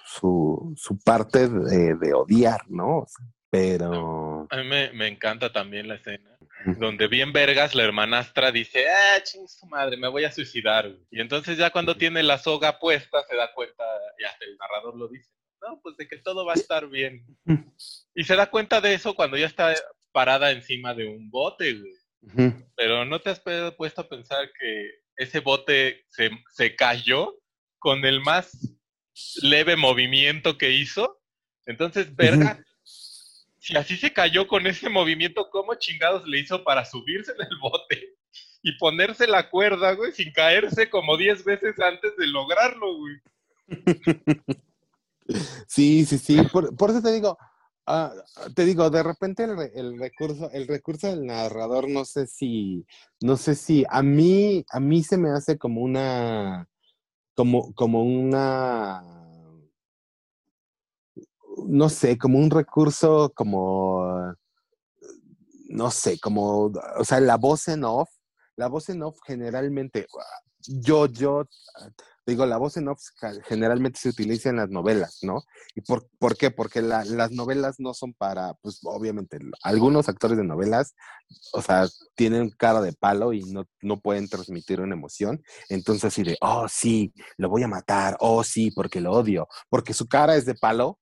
[0.04, 2.98] su, su parte de, de odiar, ¿no?
[2.98, 4.46] O sea, pero...
[4.50, 6.36] A mí me, me encanta también la escena
[6.78, 10.88] donde bien vergas la hermanastra dice, ah, ching su madre, me voy a suicidar.
[10.88, 11.06] güey".
[11.10, 13.84] Y entonces ya cuando tiene la soga puesta se da cuenta,
[14.18, 17.24] y hasta el narrador lo dice, no, pues de que todo va a estar bien.
[18.14, 19.74] Y se da cuenta de eso cuando ya está
[20.12, 21.92] parada encima de un bote, güey.
[22.76, 27.34] Pero ¿no te has puesto a pensar que ese bote se, se cayó
[27.78, 28.76] con el más
[29.42, 31.20] leve movimiento que hizo?
[31.66, 32.62] Entonces, verga,
[33.58, 37.58] si así se cayó con ese movimiento, ¿cómo chingados le hizo para subirse en el
[37.60, 38.14] bote
[38.62, 43.16] y ponerse la cuerda, güey, sin caerse como 10 veces antes de lograrlo, güey?
[45.66, 46.40] Sí, sí, sí.
[46.52, 47.36] Por, por eso te digo,
[47.86, 48.12] ah,
[48.54, 52.86] te digo, de repente el, el recurso, el recurso del narrador, no sé si,
[53.20, 56.68] no sé si a mí, a mí se me hace como una,
[57.34, 59.02] como, como una,
[61.66, 64.34] no sé, como un recurso, como,
[65.68, 68.10] no sé, como, o sea, la voz en off,
[68.56, 70.06] la voz en off generalmente,
[70.66, 71.44] yo, yo,
[72.26, 73.00] digo, la voz en off
[73.46, 75.42] generalmente se utiliza en las novelas, ¿no?
[75.74, 76.50] ¿Y por, por qué?
[76.50, 80.94] Porque la- las novelas no son para, pues obviamente, algunos actores de novelas,
[81.52, 85.42] o sea, tienen cara de palo y no, no pueden transmitir una emoción.
[85.68, 89.94] Entonces, así de, oh, sí, lo voy a matar, oh, sí, porque lo odio, porque
[89.94, 90.98] su cara es de palo,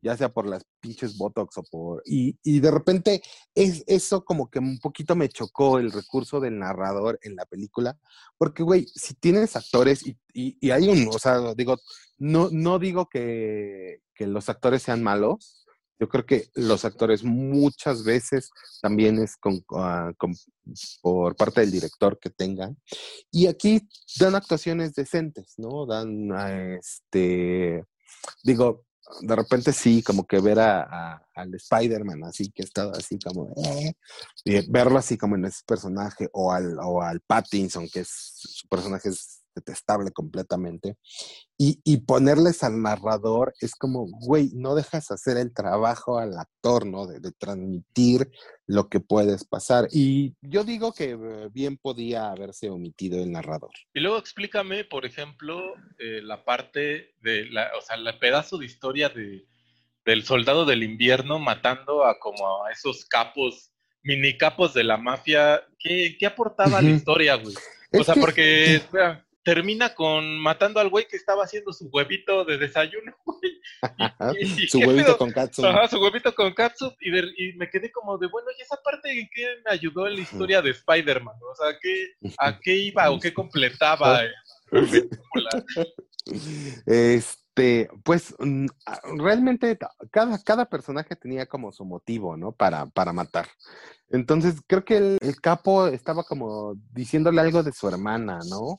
[0.00, 2.02] ya sea por las pinches botox o por...
[2.04, 3.20] Y, y de repente
[3.54, 7.98] es, eso como que un poquito me chocó el recurso del narrador en la película,
[8.36, 11.76] porque, güey, si tienes actores y, y- y hay un, o sea, digo,
[12.18, 15.64] no, no digo que, que los actores sean malos,
[16.00, 20.36] yo creo que los actores muchas veces también es con, ah, con-
[21.02, 22.76] por parte del director que tengan.
[23.32, 23.80] Y aquí
[24.20, 25.86] dan actuaciones decentes, ¿no?
[25.86, 27.84] Dan, ah, este,
[28.44, 28.84] digo,
[29.20, 33.54] de repente sí, como que ver a, al Spider-Man así, que estaba así como,
[34.44, 38.68] eh, verlo así como en ese personaje, o al, o al Pattinson, que es, su
[38.68, 40.96] personaje es detestable completamente,
[41.56, 46.86] y, y ponerles al narrador es como, güey, no dejas hacer el trabajo al actor,
[46.86, 47.06] ¿no?
[47.06, 48.30] De, de transmitir
[48.66, 49.88] lo que puedes pasar.
[49.90, 53.70] Y yo digo que eh, bien podía haberse omitido el narrador.
[53.92, 55.60] Y luego explícame, por ejemplo,
[55.98, 59.44] eh, la parte de la, o sea, el pedazo de historia de,
[60.04, 65.60] del soldado del invierno matando a como a esos capos, mini capos de la mafia.
[65.78, 67.54] ¿Qué, qué aportaba a la historia, güey?
[67.98, 72.44] O sea, que- porque espera, termina con matando al güey que estaba haciendo su huevito
[72.44, 73.60] de desayuno, güey.
[74.38, 75.18] Y- y- y Su huevito pedo.
[75.18, 75.64] con katsu.
[75.64, 78.76] Ajá, su huevito con catsup y, de- y me quedé como de, bueno, ¿y esa
[78.82, 81.34] parte en qué me ayudó en la historia de Spider-Man?
[81.40, 84.22] O sea, ¿qué, ¿a qué iba o qué completaba?
[84.24, 84.30] eh,
[84.70, 85.64] película?
[87.58, 89.76] Este, pues mm, ah, realmente
[90.12, 92.52] cada, cada personaje tenía como su motivo, ¿no?
[92.52, 93.48] Para, para matar.
[94.10, 98.78] Entonces creo que el, el capo estaba como diciéndole algo de su hermana, ¿no?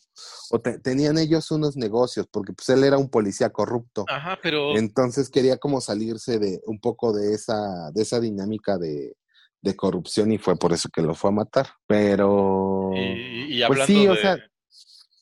[0.52, 4.06] O te- tenían ellos unos negocios, porque pues él era un policía corrupto.
[4.08, 9.18] Ajá, pero Entonces quería como salirse de un poco de esa, de esa dinámica de,
[9.62, 11.68] de corrupción y fue por eso que lo fue a matar.
[11.86, 14.22] Pero y, y pues hablando sí, o de...
[14.22, 14.40] sea,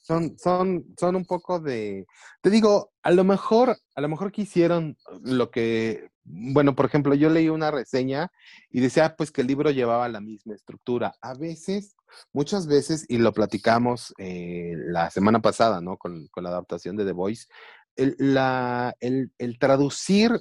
[0.08, 2.06] son, son, son un poco de,
[2.42, 7.30] te digo, a lo mejor, a lo mejor quisieron lo que, bueno, por ejemplo, yo
[7.30, 8.32] leí una reseña
[8.70, 11.14] y decía pues que el libro llevaba la misma estructura.
[11.22, 11.98] A veces,
[12.32, 15.98] muchas veces, y lo platicamos eh, la semana pasada, ¿no?
[15.98, 17.48] Con, con la adaptación de The Voice,
[17.98, 20.32] el, la, el, el traducir,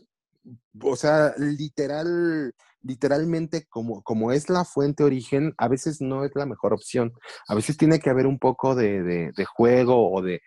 [0.80, 2.54] o sea, literal,
[2.86, 7.12] literalmente como, como es la fuente origen, a veces no es la mejor opción.
[7.48, 10.40] A veces tiene que haber un poco de, de- juego o de,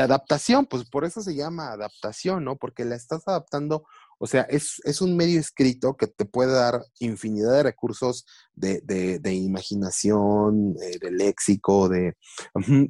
[0.00, 2.56] adaptación, pues por eso se llama adaptación, ¿no?
[2.56, 3.84] Porque la estás adaptando,
[4.18, 9.20] o sea, es, es un medio escrito que te puede dar infinidad de recursos de,
[9.32, 12.16] imaginación, eh, de léxico, de...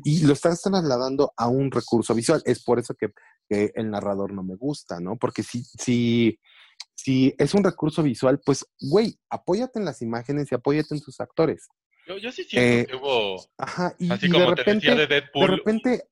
[0.04, 2.42] Y lo estás trasladando a un recurso visual.
[2.44, 3.10] Es por eso que,
[3.48, 5.16] que el narrador no me gusta, ¿no?
[5.16, 6.38] Porque si, si,
[6.94, 11.20] si es un recurso visual, pues, güey, apóyate en las imágenes y apóyate en tus
[11.20, 11.66] actores.
[12.06, 14.86] Yo, yo sí siento Eh, que hubo, Ajá, y, así y como de te repente,
[14.86, 16.04] decía de de Deadpool, repente,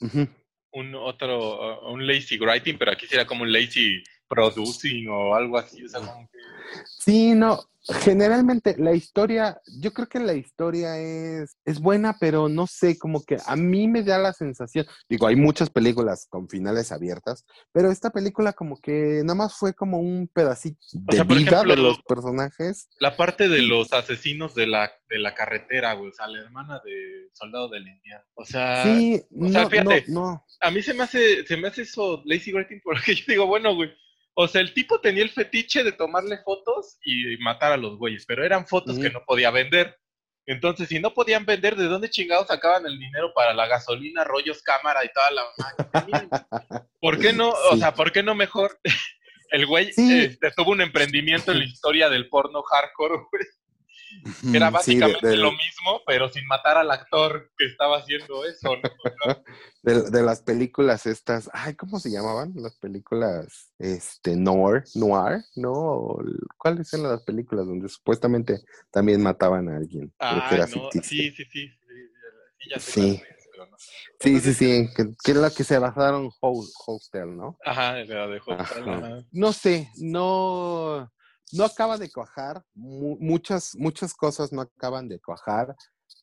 [0.00, 0.28] ujú,
[0.72, 5.58] un otro, uh, un lazy writing, pero aquí sería como un lazy producing o algo
[5.58, 5.84] así.
[5.84, 6.38] O sea, como que-
[6.98, 7.60] Sí, no,
[8.00, 13.22] generalmente la historia, yo creo que la historia es, es buena, pero no sé, como
[13.22, 17.90] que a mí me da la sensación, digo, hay muchas películas con finales abiertas, pero
[17.90, 21.82] esta película como que nada más fue como un pedacito de sea, vida ejemplo, de
[21.82, 22.88] los personajes.
[22.98, 26.10] La parte de los asesinos de la, de la carretera, güey.
[26.10, 28.24] O sea, la hermana de Soldado del Indiano.
[28.34, 30.04] O sea, Sí, o sea, no, fíjate.
[30.08, 30.44] no, no.
[30.60, 33.74] a mí se me hace, se me hace eso lazy writing porque yo digo, bueno,
[33.74, 33.90] güey.
[34.36, 38.24] O sea, el tipo tenía el fetiche de tomarle fotos y matar a los güeyes,
[38.26, 39.96] pero eran fotos que no podía vender.
[40.46, 44.60] Entonces, si no podían vender, ¿de dónde chingados sacaban el dinero para la gasolina, rollos,
[44.62, 45.44] cámara y toda la?
[47.00, 47.50] ¿Por qué no?
[47.50, 47.78] O Sí.
[47.78, 48.78] sea, ¿por qué no mejor?
[49.50, 50.24] El güey Sí.
[50.24, 53.44] este, tuvo un emprendimiento en la historia del porno hardcore, güey.
[54.22, 58.44] Era sí, de- básicamente de- lo mismo, pero sin matar al actor que estaba haciendo
[58.44, 58.82] eso, ¿no?
[59.82, 62.54] De, de las películas estas, ay, ¿cómo se llamaban?
[62.56, 66.16] Las películas, este, noir, noir, ¿no?
[66.56, 70.10] ¿Cuáles eran las películas donde supuestamente también mataban a alguien?
[70.18, 71.02] Pero que Ay, era no, ficticio.
[71.02, 71.74] sí, sí, sí, sí,
[72.58, 73.22] sí, ya sé Sí.
[73.58, 73.66] no.
[74.20, 77.58] Sí, sí, sí, que, que es la que se basaron Ho- Hostel, ¿no?
[77.64, 78.96] Ajá, la de Hostel, Ajá.
[78.96, 79.24] ajá.
[79.32, 81.12] No sé, no,
[81.52, 85.74] no acaba de cuajar, mu- muchas, muchas cosas no acaban de cuajar.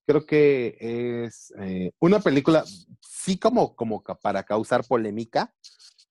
[0.06, 0.78] Creo que
[1.26, 2.66] es eh, una película,
[3.02, 5.54] sí como, como para causar polémica.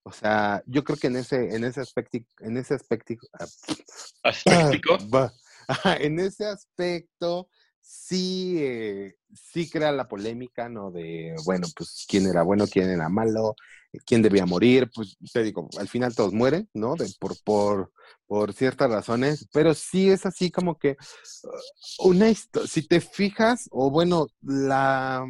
[0.03, 3.15] O sea, yo creo que en ese, en ese aspecto, en ese aspecto,
[6.01, 7.49] en ese aspecto
[7.91, 10.93] sí, eh, sí crea la polémica, ¿no?
[10.93, 13.57] De, bueno, pues quién era bueno, quién era malo,
[14.07, 16.95] quién debía morir, pues te digo, al final todos mueren, ¿no?
[16.95, 17.93] De, por, por,
[18.27, 20.97] por ciertas razones, pero sí es así como que
[21.99, 25.27] uh, una historia, si te fijas, o bueno, la...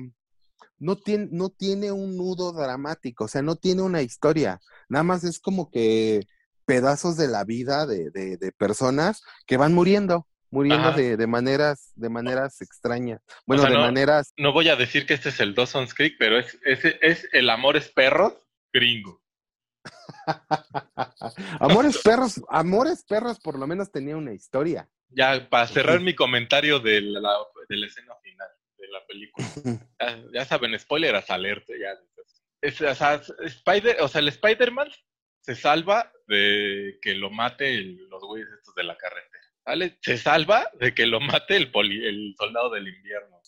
[0.78, 5.24] No tiene, no tiene un nudo dramático, o sea, no tiene una historia, nada más
[5.24, 6.22] es como que
[6.64, 11.92] pedazos de la vida de, de, de personas que van muriendo, muriendo de, de maneras,
[11.94, 13.20] de maneras extrañas.
[13.46, 16.16] Bueno, sea, de no- maneras, No voy a decir que este es el Dawson's Creek,
[16.18, 18.34] pero es, es, es el Amores Perros
[18.72, 19.20] gringo.
[21.61, 24.88] Amores perros, Amores perros por lo menos tenía una historia.
[25.09, 27.36] Ya, para cerrar mi comentario de la,
[27.68, 28.48] de la escena final
[28.78, 29.46] de la película.
[30.01, 31.72] Ya, ya saben, spoilers alerta.
[31.78, 31.98] Ya.
[32.62, 34.88] Es, o, sea, Spider, o sea, el Spider-Man
[35.40, 39.39] se salva de que lo mate el- los güeyes estos de la carretera.
[39.64, 39.98] ¿Vale?
[40.00, 43.40] Se salva de que lo mate el, poli- el soldado del invierno.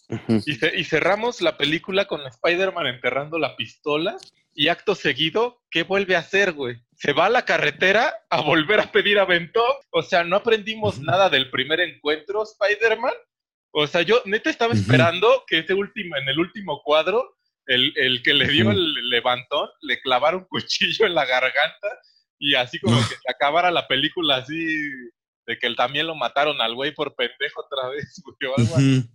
[0.47, 4.17] Y, ce- y cerramos la película con Spider-Man enterrando la pistola.
[4.55, 6.77] Y acto seguido, ¿qué vuelve a hacer, güey?
[6.95, 9.65] Se va a la carretera a volver a pedir aventón.
[9.91, 13.15] O sea, no aprendimos nada del primer encuentro, Spider-Man.
[13.71, 17.37] O sea, yo neta estaba esperando que ese último, en el último cuadro,
[17.67, 21.89] el, el que le dio el levantón, le clavara un cuchillo en la garganta
[22.39, 24.67] y así como que se acabara la película así
[25.47, 28.77] de que él también lo mataron al güey por pendejo otra vez, güey, o algo
[28.77, 29.09] así.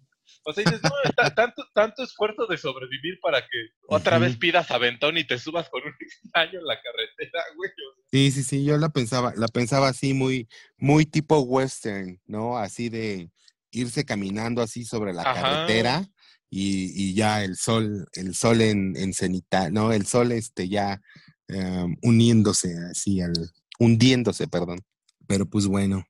[0.43, 3.57] O sea, dices, no, ta- tanto, tanto esfuerzo de sobrevivir para que
[3.87, 7.69] otra vez pidas aventón y te subas con un extraño en la carretera, güey.
[8.11, 10.47] Sí, sí, sí, yo la pensaba, la pensaba así muy,
[10.77, 12.57] muy tipo western, ¿no?
[12.57, 13.29] Así de
[13.71, 15.33] irse caminando así sobre la Ajá.
[15.33, 16.09] carretera
[16.49, 19.91] y, y ya el sol, el sol en, en cenita, ¿no?
[19.91, 21.01] El sol este ya
[21.49, 23.33] em, uniéndose así al,
[23.79, 24.79] hundiéndose, perdón.
[25.27, 26.05] Pero pues bueno,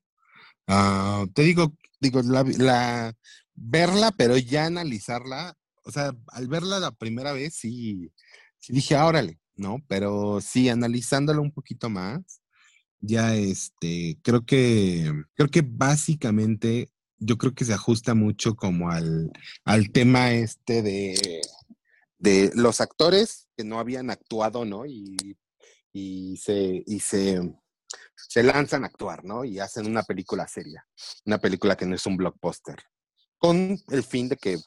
[0.68, 3.13] ah, te digo, digo, la, la-
[3.55, 8.11] verla, pero ya analizarla, o sea, al verla la primera vez sí,
[8.59, 9.78] sí dije, "Ah, órale, ¿no?
[9.88, 12.41] Pero sí, analizándola un poquito más,
[13.01, 19.32] ya este, creo que, creo que básicamente, yo creo que se ajusta mucho como al,
[19.65, 21.41] al tema este de,
[22.20, 24.86] de los actores que no habían actuado, ¿no?
[24.86, 25.38] Y,
[25.93, 27.41] y se, y se,
[28.18, 29.45] se lanzan a actuar, ¿no?
[29.45, 30.86] Y hacen una película seria,
[31.26, 32.78] una película que no es un blockbuster,
[33.38, 34.57] con el fin de que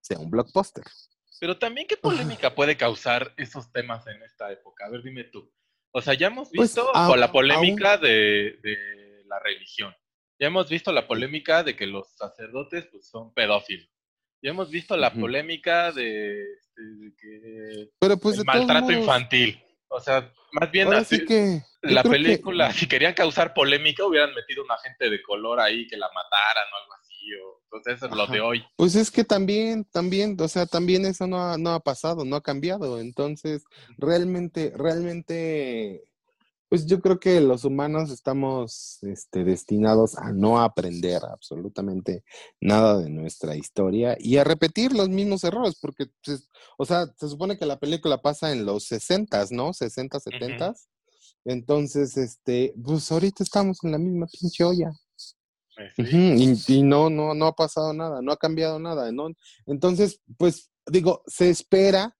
[0.00, 0.84] sea un blockbuster.
[1.40, 4.86] Pero también, ¿qué polémica puede causar esos temas en esta época?
[4.86, 5.50] A ver, dime tú.
[5.92, 9.92] O sea, ya hemos Pues, visto la polémica de, de la religión.
[10.38, 13.88] Ya hemos visto la polémica de que los sacerdotes pues, son pedófilos.
[14.42, 19.64] Ya hemos visto la polémica de, este, de que Pero pues el maltrato modos, infantil.
[19.88, 24.04] O sea, más bien Ahora así- sí que la que- película, si querían causar polémica,
[24.04, 27.14] hubieran metido una gente de color ahí que la mataran o algo así.
[27.42, 28.64] O, entonces, eso es lo de hoy.
[28.76, 32.36] Pues es que también, también, o sea, también eso no ha, no ha pasado, no
[32.36, 32.98] ha cambiado.
[33.00, 33.64] Entonces,
[33.98, 36.04] realmente, realmente,
[36.68, 42.24] Pues yo creo que los humanos estamos este, destinados a no aprender absolutamente
[42.60, 46.48] nada de nuestra historia y a repetir los mismos errores, porque, pues,
[46.78, 49.72] o sea, se supone que la película pasa en los 60, ¿no?
[49.72, 50.74] 60, 70.
[51.44, 54.90] Entonces, este, pues ahorita estamos en la misma pinche olla.
[55.98, 59.28] Ujú, y, y no, no, no ha pasado nada, no ha cambiado nada, ¿no?
[59.66, 62.16] Entonces, pues, digo, se espera,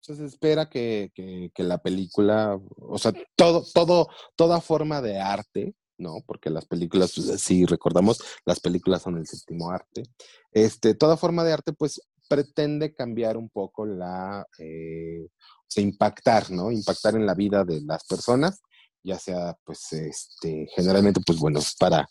[0.00, 6.16] se espera que, que, la película, o sea, todo, todo, toda forma de arte, ¿no?
[6.26, 10.04] Porque las películas, pues, si recordamos, las películas son el séptimo arte.
[10.52, 16.50] Este, toda forma de arte, pues, pretende cambiar un poco la, eh, o sea, impactar,
[16.50, 16.70] ¿no?
[16.70, 18.60] Impactar en la vida de las personas,
[19.02, 22.08] ya sea, pues, este, generalmente, pues, bueno, para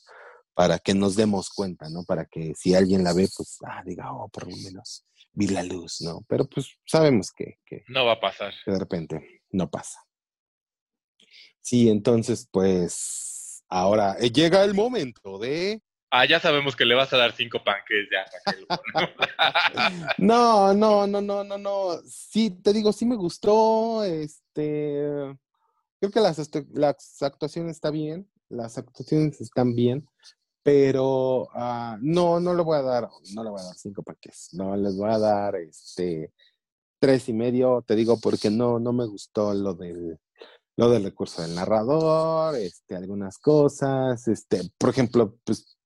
[0.58, 2.04] para que nos demos cuenta, ¿no?
[2.04, 5.62] Para que si alguien la ve, pues, ah, diga, oh, por lo menos vi la
[5.62, 6.22] luz, ¿no?
[6.28, 8.52] Pero pues sabemos que, que, No va a pasar.
[8.66, 10.00] que de repente no pasa.
[11.62, 15.80] Sí, entonces, pues, ahora eh, llega el momento de...
[16.10, 18.26] Ah, ya sabemos que le vas a dar cinco panques ya.
[18.44, 19.10] Raquel, bueno.
[20.18, 22.02] No, no, no, no, no, no.
[22.08, 25.38] Sí, te digo, sí me gustó, este...
[26.00, 30.04] Creo que las, astu- las actuaciones está bien, las actuaciones están bien,
[30.68, 34.50] pero ah, no, no le voy a dar, no le voy a dar cinco paquetes,
[34.52, 36.34] no les voy a dar este
[37.00, 40.20] tres y medio, te digo porque no, no me gustó lo del,
[40.76, 45.78] lo del recurso del narrador, este, algunas cosas, este, por ejemplo, pues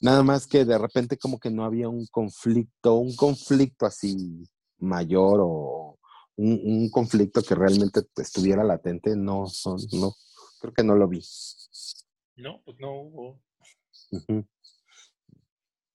[0.00, 5.40] nada más que de repente como que no había un conflicto, un conflicto así mayor
[5.42, 5.98] o
[6.36, 10.14] un, un conflicto que realmente estuviera latente, no son, no,
[10.60, 11.20] creo que no lo vi.
[12.36, 13.40] No, pues no hubo.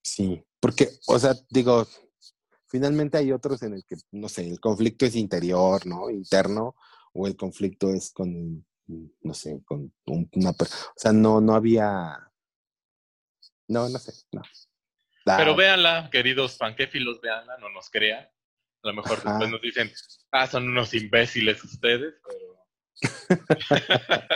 [0.03, 1.87] Sí, porque, o sea, digo,
[2.67, 6.09] finalmente hay otros en el que, no sé, el conflicto es interior, ¿no?
[6.09, 6.75] Interno,
[7.13, 11.55] o el conflicto es con, no sé, con un- una, per- o sea, no, no
[11.55, 12.31] había,
[13.67, 14.41] no, no sé, no.
[15.27, 18.23] Ah, Pero véanla, queridos panquéfilos, véanla, no nos crean.
[18.83, 19.29] A lo mejor Ajá.
[19.31, 19.91] después nos dicen,
[20.31, 22.55] ah, son unos imbéciles ustedes, pero...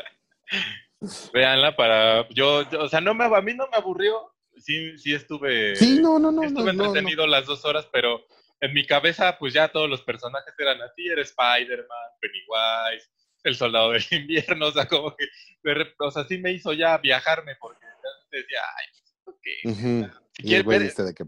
[1.34, 2.28] véanla para...
[2.30, 4.34] Yo, yo- o sea, no me, a mí no me aburrió.
[4.58, 5.76] Sí, sí estuve...
[5.76, 6.86] Sí, no, no, no, no, estuve no, no.
[6.86, 8.26] entretenido las dos horas, pero
[8.60, 13.10] en mi cabeza, pues ya todos los personajes eran así, era Spider-Man, Pennywise,
[13.43, 15.26] el soldado del invierno, o sea, como que,
[16.00, 17.86] o sea, sí me hizo ya viajarme, porque
[18.32, 18.86] decía, ay,
[19.24, 19.45] pues, ok.
[19.78, 20.12] Ujú.
[20.34, 21.24] Si quieren ver, de que,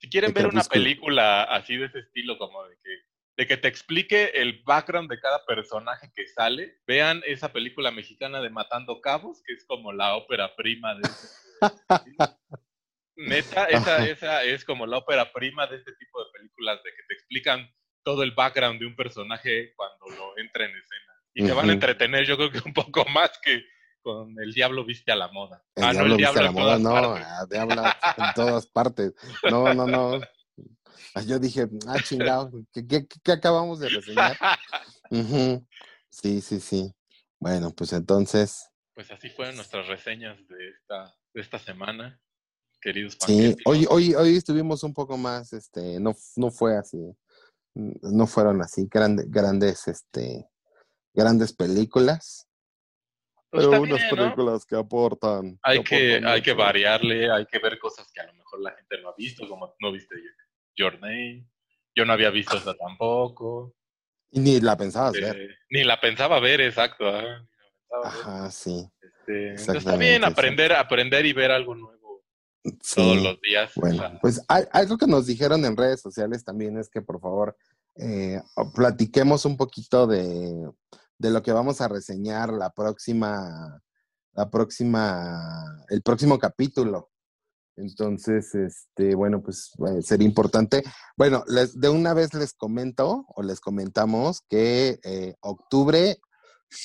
[0.00, 0.82] si quieren de ver una Crepúsculo.
[0.82, 2.90] película así de ese estilo, como de que,
[3.36, 8.40] de que te explique el background de cada personaje que sale, vean esa película mexicana
[8.40, 11.28] de Matando Cabos, que es como la ópera prima de ese.
[13.16, 17.02] Neta, esa, esa es como la ópera prima de este tipo de películas, de que
[17.08, 17.70] te explican
[18.02, 21.12] todo el background de un personaje cuando lo entra en escena.
[21.34, 23.62] Y te van a entretener, yo creo que un poco más que
[24.00, 25.62] con El Diablo Viste a la Moda.
[25.74, 29.12] El Ah, no, diablo viste a la moda, no, ah, diablo en todas partes.
[29.50, 30.20] No, no, no.
[31.14, 34.36] Ah, Yo dije, ah, chingado, ¿qué, qué, qué acabamos de reseñar?
[36.10, 36.94] Sí, sí, sí.
[37.38, 42.18] Bueno, pues entonces, Pues así fueron nuestras reseñas de esta, de esta semana,
[42.80, 46.98] queridos sí, hoy, hoy, hoy estuvimos un poco más, este, no, no fue así,
[47.74, 50.48] no fueron así grandes, grandes, este,
[51.12, 52.48] grandes películas,
[53.50, 54.16] Pues pero unas bien, ¿no?
[54.16, 55.58] películas que aportan.
[55.62, 58.72] Hay que, aportan hay que variarle, hay que ver cosas que a lo mejor la
[58.72, 60.14] gente no ha visto, como no viste
[60.76, 61.46] Your Name.
[61.94, 63.74] Yo no había visto esa tampoco.
[64.30, 65.56] Y ni la pensabas Eh, ver.
[65.70, 67.08] ni la pensaba ver, exacto.
[67.08, 67.46] ah, ver.
[68.04, 68.86] Ajá, sí.
[69.00, 72.22] Este, entonces está bien aprender, aprender y ver algo nuevo
[72.82, 72.96] sí.
[72.96, 73.70] todos los días.
[73.76, 77.00] o Bueno, sea, pues al- algo que nos dijeron en redes sociales también es que
[77.00, 77.56] por favor
[77.96, 78.40] eh,
[78.74, 80.70] platiquemos un poquito de,
[81.16, 83.80] de lo que vamos a reseñar la próxima,
[84.34, 87.10] la próxima, el próximo capítulo.
[87.76, 90.82] Entonces, este, bueno, pues eh, sería importante.
[91.16, 96.18] Bueno, les, de una vez les comento o les comentamos que eh, octubre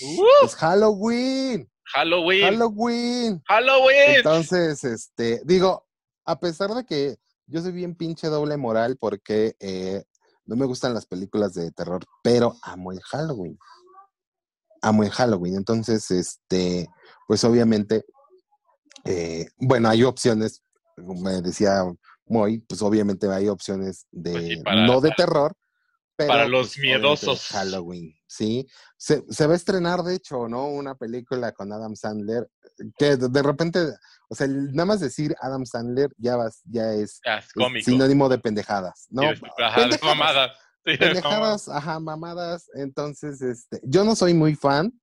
[0.02, 0.46] ¡Uh!
[0.46, 1.70] es Halloween.
[1.94, 2.42] Halloween.
[2.44, 3.42] Halloween.
[3.48, 4.16] Halloween.
[4.18, 5.86] Entonces, este, digo,
[6.26, 7.18] a pesar de que
[7.48, 10.04] yo soy bien pinche doble moral porque eh,
[10.46, 13.58] no me gustan las películas de terror, pero amo el Halloween.
[14.82, 15.56] Amo el Halloween.
[15.56, 16.90] Entonces, este,
[17.28, 18.06] pues obviamente,
[19.06, 20.64] eh, bueno, hay opciones,
[20.98, 21.84] me decía
[22.26, 25.54] Moy, pues obviamente hay opciones de Pues sí, para- no de terror.
[26.18, 27.48] Pero, para los pues, miedosos.
[27.48, 28.68] Halloween, sí.
[28.98, 30.68] Se, se va a estrenar, de hecho, ¿no?
[30.68, 32.48] Una película con Adam Sandler,
[32.98, 33.80] que de, de repente,
[34.30, 38.38] o sea, nada más decir Adam Sandler ya, vas, ya es, Ah, es sinónimo de
[38.38, 39.24] pendejadas, ¿no?
[39.24, 40.02] Ajá, de pendejadas.
[40.04, 40.54] mamada.
[40.86, 41.14] Sí, de mamada.
[41.14, 42.70] Pendejadas, ajá, mamadas.
[42.76, 44.94] Entonces, este, yo no soy muy fan,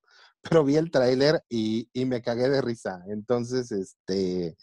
[0.41, 3.03] pero vi el tráiler y, y me cagué de risa.
[3.07, 4.55] Entonces, este,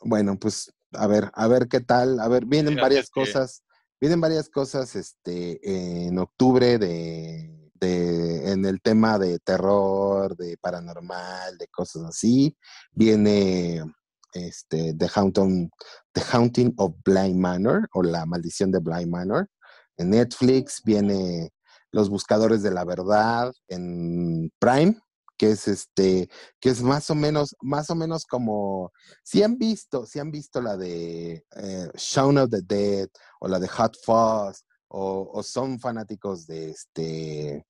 [0.00, 2.20] bueno, pues a ver, a ver qué tal.
[2.20, 3.62] A ver, vienen varias así es que- cosas,
[4.00, 11.58] vienen varias cosas, este, en octubre de, de, en el tema de terror, de paranormal,
[11.58, 12.56] de cosas así.
[12.92, 13.84] Viene,
[14.32, 15.70] este, The Haunting,
[16.12, 19.48] The Haunting of Blind Manor o La Maldición de Blind Manor.
[19.96, 21.50] En Netflix viene
[21.90, 24.98] Los Buscadores de la Verdad en Prime,
[25.38, 26.28] que es este,
[26.60, 30.60] que es más o menos, más o menos como, si han visto, si han visto
[30.60, 33.08] la de eh, Shaun of the Dead
[33.40, 37.66] o la de Hot Fuzz o, o son fanáticos de este,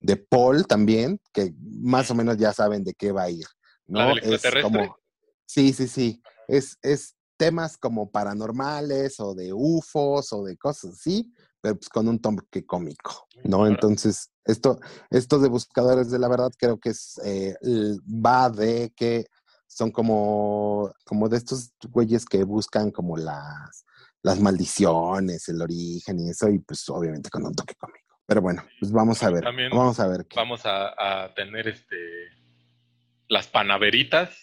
[0.00, 3.46] de Paul también, que más o menos ya saben de qué va a ir,
[3.86, 4.14] ¿La ¿no?
[4.14, 4.96] del Es como,
[5.46, 11.32] sí, sí, sí, es, es temas como paranormales o de UFOs o de cosas así,
[11.60, 13.66] pero pues con un toque cómico, ¿no?
[13.66, 14.80] Entonces, esto,
[15.10, 17.56] esto de Buscadores de la Verdad creo que es, eh,
[18.06, 19.26] va de que
[19.66, 23.84] son como, como de estos güeyes que buscan como las,
[24.22, 27.98] las maldiciones, el origen y eso, y pues obviamente con un toque cómico.
[28.26, 30.26] Pero bueno, pues vamos a ver, También vamos a ver.
[30.26, 31.96] qué- Vamos a, a tener este
[33.28, 34.36] las panaveritas.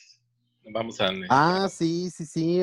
[0.71, 2.61] Vamos a Ah, sí, sí, sí.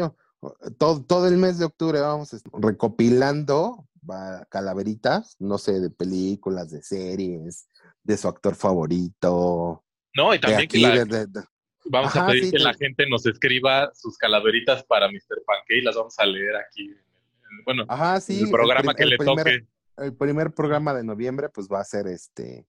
[0.78, 6.82] Todo, todo el mes de octubre vamos recopilando va, calaveritas, no sé, de películas, de
[6.82, 7.68] series,
[8.02, 9.84] de su actor favorito.
[10.16, 11.44] no, y De también que aquí, la- de- de- de-
[11.86, 15.42] vamos a pedir sí, que la gente nos escriba sus calaveritas para Mr.
[15.46, 16.84] Pancake y las vamos a leer aquí.
[16.86, 18.40] en Bueno, Ajá, sí.
[18.42, 19.66] el programa que le primer, toque.
[19.96, 22.66] El primer programa de noviembre, pues va a ser este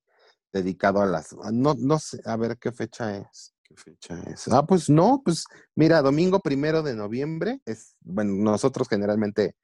[0.54, 1.34] dedicado a las.
[1.34, 3.54] a- No, no sé, a ver qué fecha es.
[3.64, 4.48] ¿Qué fecha es?
[4.48, 9.56] Ah, pues no, pues mira, domingo primero de noviembre es, bueno, nosotros generalmente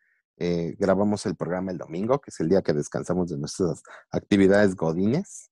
[0.43, 4.75] eh, grabamos el programa el domingo, que es el día que descansamos de nuestras actividades
[4.75, 5.51] godines.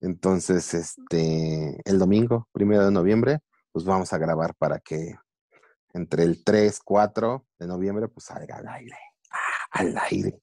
[0.00, 3.40] Entonces, este, el domingo primero de noviembre,
[3.72, 5.16] pues vamos a grabar para que
[5.94, 8.96] entre el 3, 4 de noviembre, pues salga al aire.
[9.32, 10.40] Ah, al aire.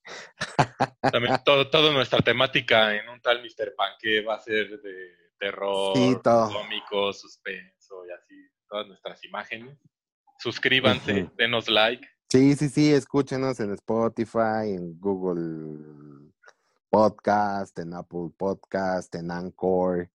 [1.09, 3.73] También todo, toda nuestra temática en un tal Mr.
[3.73, 8.35] Pancake va a ser de terror, Sí, cómico, suspenso y así.
[8.67, 9.77] Todas nuestras imágenes.
[10.39, 11.35] Suscríbanse, Ujú.
[11.37, 12.05] denos like.
[12.31, 16.31] Sí, sí, sí, escúchenos en Spotify, en Google
[16.89, 20.09] Podcast, en Apple Podcast, en Anchor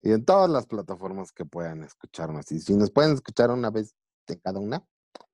[0.00, 2.50] y en todas las plataformas que puedan escucharnos.
[2.52, 3.94] Y si nos pueden escuchar una vez
[4.26, 4.86] de cada una, O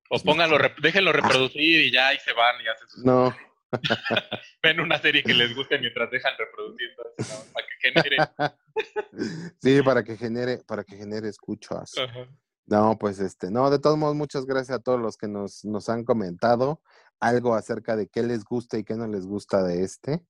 [0.09, 3.33] Pues pónganlo, rep- déjenlo reproducir y ya ahí se van y hacen sus no.
[4.63, 7.53] ven una serie que les guste mientras dejan reproducir ¿no?
[7.53, 8.17] para que genere.
[9.63, 11.93] Sí, para que genere, para que genere escuchas.
[11.97, 12.27] Ajá.
[12.67, 15.89] No, pues este, no, de todos modos, muchas gracias a todos los que nos, nos
[15.89, 16.81] han comentado
[17.21, 20.25] algo acerca de qué les gusta y qué no les gusta de este,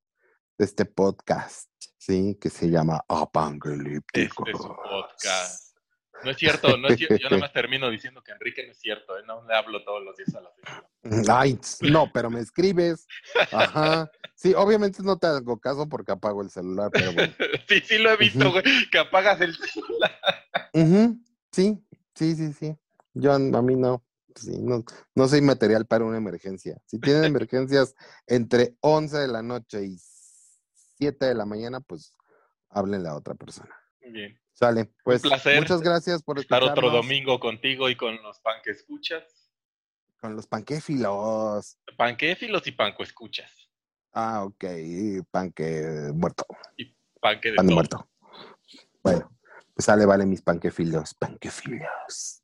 [0.58, 4.44] de este podcast, sí, que se llama Apangalíptico.
[4.46, 5.76] Este es un podcast.
[6.24, 7.16] No es cierto, no es cierto.
[7.16, 9.22] Yo nada más termino diciendo que Enrique no es cierto, ¿eh?
[9.26, 11.40] no le hablo todos los días a la señora.
[11.40, 13.06] Ay, no, pero me escribes.
[13.52, 14.10] Ajá.
[14.34, 17.32] Sí, obviamente no te hago caso porque apago el celular, pero bueno.
[17.68, 20.18] Sí, sí lo he visto, güey, que apagas el celular.
[20.72, 21.20] Ujú,
[21.52, 21.80] Sí,
[22.14, 22.76] sí, sí, sí.
[23.14, 24.04] Yo a mí no.
[24.34, 24.82] Sí, no,
[25.14, 26.76] no soy material para una emergencia.
[26.86, 27.94] Si tienen emergencias
[28.26, 29.96] entre 11 de la noche y
[30.98, 32.12] 7 de la mañana, pues
[32.70, 33.74] háblenle a otra persona.
[34.00, 34.38] Bien.
[34.52, 34.92] Sale.
[35.02, 39.24] Pues placer muchas gracias por Estar otro domingo contigo y con los panque escuchas.
[40.20, 41.78] con los panquéfilos.
[41.96, 43.50] Panquéfilos y panco escuchas.
[44.12, 44.64] Ah, ok.
[45.30, 46.46] Panque muerto.
[47.20, 48.08] Panque de Pan de muerto.
[49.02, 49.33] Bueno,
[49.76, 51.14] sale, vale, mis panquefilos.
[51.14, 52.40] Panquefilos.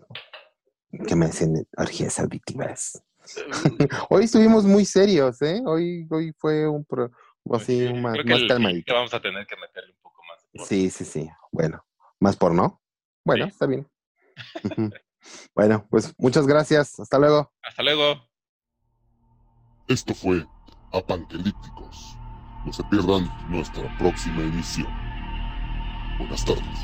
[1.07, 3.03] Que me hacen orgías auditivas.
[4.11, 5.63] Hoy estuvimos muy serios, ¿eh?
[5.65, 7.11] Hoy, hoy fue un pro,
[7.53, 8.95] así, Sí, más, creo que más el calmadito.
[8.95, 10.67] vamos a tener que meterle un poco más.
[10.67, 11.31] Sí, sí, sí.
[11.53, 11.85] Bueno,
[12.19, 12.81] más por no.
[13.25, 13.51] Bueno, Sí.
[13.53, 13.87] está bien.
[15.55, 16.99] Bueno, pues muchas gracias.
[16.99, 17.53] Hasta luego.
[17.63, 18.27] Hasta luego.
[19.87, 20.47] Esto fue
[20.93, 22.17] Apanquelípticos.
[22.65, 24.89] No se pierdan nuestra próxima emisión.
[26.19, 26.79] Buenas tardes.